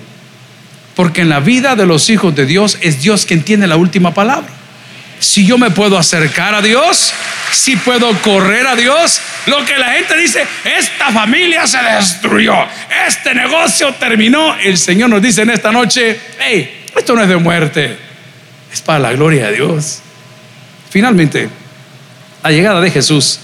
Porque 0.94 1.22
en 1.22 1.29
la 1.29 1.40
vida 1.40 1.74
de 1.74 1.87
los 1.87 2.09
hijos 2.09 2.35
de 2.37 2.46
Dios 2.46 2.79
es 2.81 3.03
Dios 3.03 3.27
quien 3.27 3.42
tiene 3.42 3.66
la 3.66 3.77
última 3.77 4.14
palabra. 4.14 4.48
Si 5.18 5.44
yo 5.44 5.59
me 5.59 5.70
puedo 5.70 5.98
acercar 5.98 6.55
a 6.55 6.62
Dios, 6.62 7.12
si 7.53 7.77
puedo 7.77 8.12
correr 8.22 8.66
a 8.66 8.77
Dios, 8.77 9.20
lo 9.46 9.64
que 9.64 9.77
la 9.77 9.92
gente 9.92 10.16
dice, 10.16 10.46
esta 10.64 11.11
familia 11.11 11.66
se 11.66 11.79
destruyó, 11.79 12.55
este 13.09 13.35
negocio 13.35 13.92
terminó. 13.94 14.55
El 14.57 14.79
Señor 14.79 15.11
nos 15.11 15.22
dice 15.22 15.42
en 15.42 15.50
esta 15.50 15.72
noche, 15.72 16.20
hey, 16.38 16.85
esto 16.96 17.14
no 17.14 17.22
es 17.22 17.29
de 17.29 17.37
muerte, 17.37 17.96
es 18.72 18.81
para 18.81 18.98
la 18.98 19.12
gloria 19.12 19.46
de 19.46 19.57
Dios. 19.57 20.00
Finalmente, 20.90 21.48
la 22.42 22.50
llegada 22.50 22.81
de 22.81 22.90
Jesús, 22.90 23.40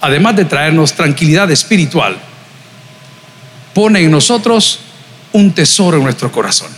además 0.00 0.36
de 0.36 0.44
traernos 0.44 0.92
tranquilidad 0.92 1.50
espiritual, 1.50 2.16
pone 3.74 4.00
en 4.00 4.10
nosotros 4.10 4.80
un 5.32 5.52
tesoro 5.52 5.98
en 5.98 6.04
nuestro 6.04 6.32
corazón. 6.32 6.68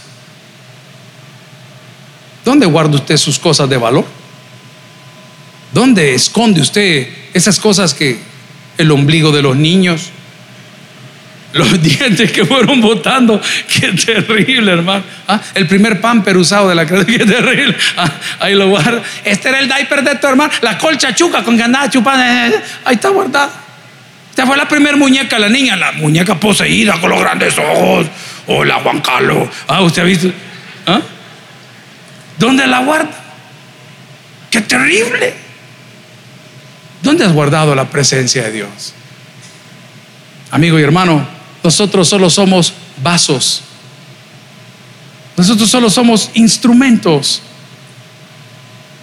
¿Dónde 2.44 2.66
guarda 2.66 2.96
usted 2.96 3.16
sus 3.16 3.38
cosas 3.38 3.68
de 3.68 3.76
valor? 3.76 4.04
¿Dónde 5.72 6.14
esconde 6.14 6.60
usted 6.60 7.08
esas 7.34 7.60
cosas 7.60 7.94
que 7.94 8.18
el 8.78 8.90
ombligo 8.90 9.32
de 9.32 9.42
los 9.42 9.56
niños, 9.56 10.10
los 11.58 11.82
dientes 11.82 12.32
que 12.32 12.44
fueron 12.44 12.80
botando, 12.80 13.40
qué 13.68 13.92
terrible, 13.92 14.72
hermano. 14.72 15.04
¿Ah? 15.26 15.40
El 15.54 15.66
primer 15.66 16.00
pamper 16.00 16.36
usado 16.36 16.68
de 16.68 16.74
la 16.74 16.86
cruz, 16.86 17.04
qué 17.06 17.18
terrible. 17.18 17.76
¿Ah? 17.96 18.10
Ahí 18.40 18.54
lo 18.54 18.68
guarda. 18.68 19.02
Este 19.24 19.48
era 19.48 19.58
el 19.58 19.66
diaper 19.66 20.02
de 20.02 20.16
tu 20.16 20.26
hermano, 20.26 20.50
la 20.62 20.78
colcha 20.78 21.14
chuca 21.14 21.42
con 21.42 21.56
que 21.56 21.62
andaba 21.64 21.90
chupando. 21.90 22.22
Ahí 22.84 22.94
está 22.94 23.10
guardado. 23.10 23.50
Esta 24.30 24.46
fue 24.46 24.56
la 24.56 24.68
primera 24.68 24.96
muñeca, 24.96 25.38
la 25.38 25.48
niña, 25.48 25.76
la 25.76 25.92
muñeca 25.92 26.38
poseída 26.38 27.00
con 27.00 27.10
los 27.10 27.20
grandes 27.20 27.58
ojos. 27.58 28.06
Hola, 28.46 28.76
Juan 28.76 29.00
Carlos. 29.00 29.48
Ah, 29.66 29.82
¿usted 29.82 30.02
ha 30.02 30.04
visto? 30.04 30.30
¿Ah? 30.86 31.00
¿Dónde 32.38 32.66
la 32.66 32.78
guarda? 32.78 33.10
¡Qué 34.50 34.60
terrible! 34.60 35.34
¿Dónde 37.02 37.24
has 37.24 37.32
guardado 37.32 37.74
la 37.74 37.90
presencia 37.90 38.44
de 38.44 38.52
Dios? 38.52 38.94
Amigo 40.50 40.78
y 40.78 40.82
hermano, 40.82 41.26
nosotros 41.62 42.08
solo 42.08 42.30
somos 42.30 42.72
vasos. 43.02 43.62
Nosotros 45.36 45.70
solo 45.70 45.90
somos 45.90 46.30
instrumentos. 46.34 47.42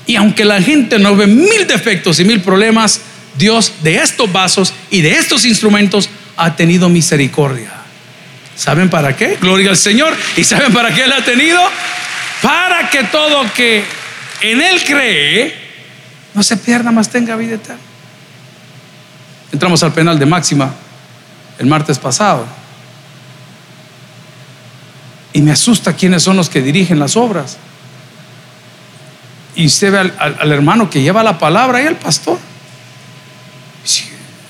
Y 0.05 0.15
aunque 0.15 0.45
la 0.45 0.61
gente 0.61 0.99
nos 0.99 1.17
ve 1.17 1.27
mil 1.27 1.67
defectos 1.67 2.19
y 2.19 2.25
mil 2.25 2.41
problemas, 2.41 3.01
Dios 3.37 3.73
de 3.81 3.97
estos 3.97 4.31
vasos 4.31 4.73
y 4.89 5.01
de 5.01 5.11
estos 5.13 5.45
instrumentos 5.45 6.09
ha 6.37 6.55
tenido 6.55 6.89
misericordia. 6.89 7.71
¿Saben 8.55 8.89
para 8.89 9.15
qué? 9.15 9.37
Gloria 9.41 9.69
al 9.71 9.77
Señor. 9.77 10.15
¿Y 10.37 10.43
saben 10.43 10.71
para 10.71 10.93
qué 10.93 11.03
Él 11.03 11.11
ha 11.11 11.23
tenido? 11.23 11.59
Para 12.41 12.89
que 12.89 13.03
todo 13.05 13.45
que 13.53 13.83
en 14.41 14.61
Él 14.61 14.81
cree 14.85 15.53
no 16.33 16.43
se 16.43 16.57
pierda, 16.57 16.91
más 16.91 17.09
tenga 17.09 17.35
vida 17.35 17.55
eterna. 17.55 17.81
Entramos 19.51 19.81
al 19.83 19.93
penal 19.93 20.19
de 20.19 20.25
máxima 20.25 20.73
el 21.59 21.67
martes 21.67 21.99
pasado. 21.99 22.45
Y 25.33 25.41
me 25.41 25.51
asusta 25.51 25.93
quiénes 25.93 26.23
son 26.23 26.37
los 26.37 26.49
que 26.49 26.61
dirigen 26.61 26.99
las 26.99 27.17
obras. 27.17 27.57
Y 29.55 29.67
usted 29.67 29.91
ve 29.91 30.11
al, 30.17 30.51
hermano 30.51 30.89
que 30.89 31.01
lleva 31.01 31.23
la 31.23 31.37
palabra 31.37 31.81
y 31.81 31.87
al 31.87 31.95
pastor. 31.95 32.37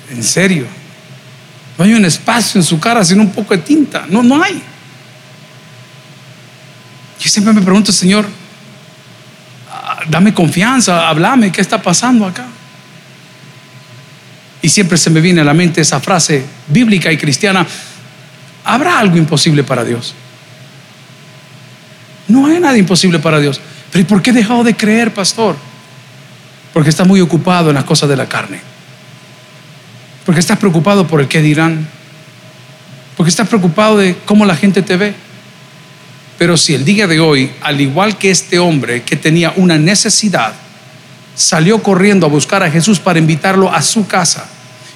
En 0.09 0.23
serio. 0.23 0.67
No 1.77 1.83
hay 1.85 1.93
un 1.93 2.05
espacio 2.05 2.59
en 2.59 2.63
su 2.63 2.79
cara 2.79 3.03
sin 3.03 3.19
un 3.19 3.31
poco 3.31 3.55
de 3.55 3.61
tinta. 3.61 4.05
No, 4.09 4.23
no 4.23 4.41
hay. 4.41 4.61
Yo 7.19 7.29
siempre 7.29 7.53
me 7.53 7.61
pregunto, 7.61 7.91
Señor, 7.91 8.27
ah, 9.71 10.01
dame 10.07 10.33
confianza, 10.33 11.09
háblame, 11.09 11.51
¿qué 11.51 11.61
está 11.61 11.81
pasando 11.81 12.25
acá? 12.25 12.45
Y 14.61 14.69
siempre 14.69 14.97
se 14.97 15.09
me 15.09 15.21
viene 15.21 15.41
a 15.41 15.43
la 15.43 15.53
mente 15.53 15.81
esa 15.81 15.99
frase 15.99 16.43
bíblica 16.67 17.11
y 17.11 17.17
cristiana, 17.17 17.65
¿habrá 18.63 18.99
algo 18.99 19.17
imposible 19.17 19.63
para 19.63 19.83
Dios? 19.83 20.15
No 22.27 22.47
hay 22.47 22.59
nada 22.59 22.77
imposible 22.77 23.19
para 23.19 23.39
Dios. 23.39 23.61
Pero 23.91 24.01
¿y 24.01 24.05
por 24.05 24.21
qué 24.21 24.31
he 24.31 24.33
dejado 24.33 24.63
de 24.63 24.75
creer, 24.75 25.13
pastor? 25.13 25.55
Porque 26.73 26.89
estás 26.89 27.07
muy 27.07 27.21
ocupado 27.21 27.69
en 27.69 27.75
las 27.75 27.83
cosas 27.83 28.09
de 28.09 28.17
la 28.17 28.27
carne. 28.27 28.59
Porque 30.25 30.39
estás 30.39 30.57
preocupado 30.57 31.07
por 31.07 31.21
el 31.21 31.27
qué 31.27 31.41
dirán. 31.41 31.87
Porque 33.15 33.29
estás 33.29 33.47
preocupado 33.47 33.97
de 33.97 34.17
cómo 34.25 34.45
la 34.45 34.55
gente 34.55 34.81
te 34.81 34.97
ve. 34.97 35.13
Pero 36.37 36.57
si 36.57 36.73
el 36.73 36.83
día 36.83 37.07
de 37.07 37.19
hoy, 37.19 37.51
al 37.61 37.79
igual 37.79 38.17
que 38.17 38.31
este 38.31 38.59
hombre 38.59 39.03
que 39.03 39.15
tenía 39.15 39.53
una 39.55 39.77
necesidad, 39.77 40.53
salió 41.35 41.83
corriendo 41.83 42.25
a 42.25 42.29
buscar 42.29 42.63
a 42.63 42.71
Jesús 42.71 42.99
para 42.99 43.19
invitarlo 43.19 43.71
a 43.71 43.81
su 43.81 44.07
casa, 44.07 44.49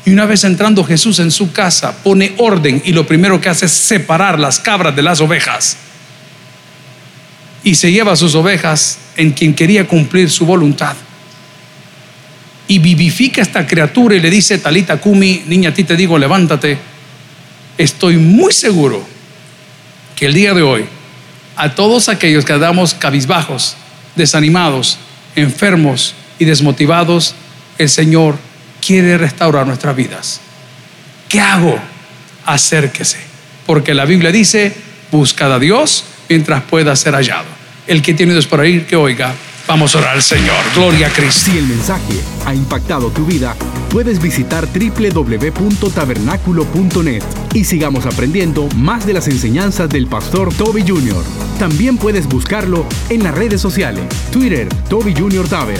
y 0.06 0.12
una 0.12 0.26
vez 0.26 0.44
entrando 0.44 0.84
Jesús 0.84 1.20
en 1.20 1.30
su 1.30 1.52
casa, 1.52 1.94
pone 2.04 2.34
orden 2.38 2.82
y 2.86 2.94
lo 2.94 3.06
primero 3.06 3.40
que 3.42 3.50
hace 3.50 3.66
es 3.66 3.72
separar 3.72 4.40
las 4.40 4.60
cabras 4.60 4.96
de 4.96 5.04
las 5.04 5.20
ovejas. 5.20 5.78
Y 7.64 7.76
se 7.76 7.92
lleva 7.92 8.16
sus 8.16 8.34
ovejas 8.36 8.98
en 9.18 9.32
quien 9.32 9.54
quería 9.54 9.88
cumplir 9.88 10.32
su 10.32 10.46
voluntad. 10.46 10.96
Y 12.68 12.80
vivifica 12.80 13.42
a 13.42 13.44
esta 13.44 13.68
criatura 13.68 14.16
y 14.16 14.22
le 14.22 14.30
dice, 14.30 14.58
Talita 14.58 14.98
Kumi, 14.98 15.44
niña, 15.48 15.72
a 15.72 15.74
ti 15.74 15.84
te 15.84 15.98
digo, 15.98 16.18
levántate. 16.18 16.78
Estoy 17.78 18.18
muy 18.18 18.54
seguro 18.54 19.06
que 20.16 20.28
el 20.28 20.34
día 20.34 20.54
de 20.54 20.62
hoy, 20.62 20.86
a 21.56 21.76
todos 21.76 22.08
aquellos 22.08 22.46
que 22.46 22.54
andamos 22.54 22.94
cabizbajos, 22.94 23.76
desanimados, 24.16 24.98
enfermos 25.36 26.16
y 26.40 26.46
desmotivados, 26.46 27.36
el 27.78 27.90
Señor 27.90 28.38
quiere 28.86 29.18
restaurar 29.18 29.66
nuestras 29.68 29.96
vidas. 29.96 30.42
¿Qué 31.28 31.40
hago? 31.40 31.78
Acérquese. 32.46 33.18
Porque 33.66 33.94
la 33.94 34.06
Biblia 34.06 34.32
dice, 34.32 34.74
buscad 35.12 35.54
a 35.54 35.60
Dios 35.60 36.06
mientras 36.28 36.64
pueda 36.64 36.96
ser 36.96 37.14
hallado. 37.14 37.46
El 37.86 38.02
que 38.02 38.16
tiene 38.16 38.34
Dios 38.34 38.48
por 38.48 38.62
ahí, 38.62 38.82
que 38.82 38.96
oiga. 38.96 39.36
Vamos 39.68 39.94
a 39.94 40.00
orar 40.00 40.16
al 40.16 40.24
Señor. 40.24 40.58
Gloria 40.74 41.06
a 41.08 41.10
Cristo. 41.12 41.52
Si 41.52 41.58
el 41.58 41.68
mensaje 41.68 42.16
ha 42.46 42.56
impactado 42.56 43.12
tu 43.12 43.26
vida, 43.26 43.56
puedes 43.92 44.20
visitar 44.20 44.68
www.tabernaculo.net 44.68 47.22
y 47.54 47.64
sigamos 47.64 48.08
aprendiendo 48.08 48.68
más 48.76 49.06
de 49.06 49.14
las 49.14 49.28
enseñanzas 49.28 49.88
del 49.90 50.08
pastor 50.08 50.52
Toby 50.52 50.84
Jr. 50.88 51.24
También 51.60 51.98
puedes 51.98 52.26
buscarlo 52.26 52.88
en 53.10 53.24
las 53.24 53.36
redes 53.36 53.62
sociales, 53.62 54.04
Twitter, 54.32 54.68
Toby 54.90 55.14
Jr. 55.16 55.48
Taber, 55.48 55.80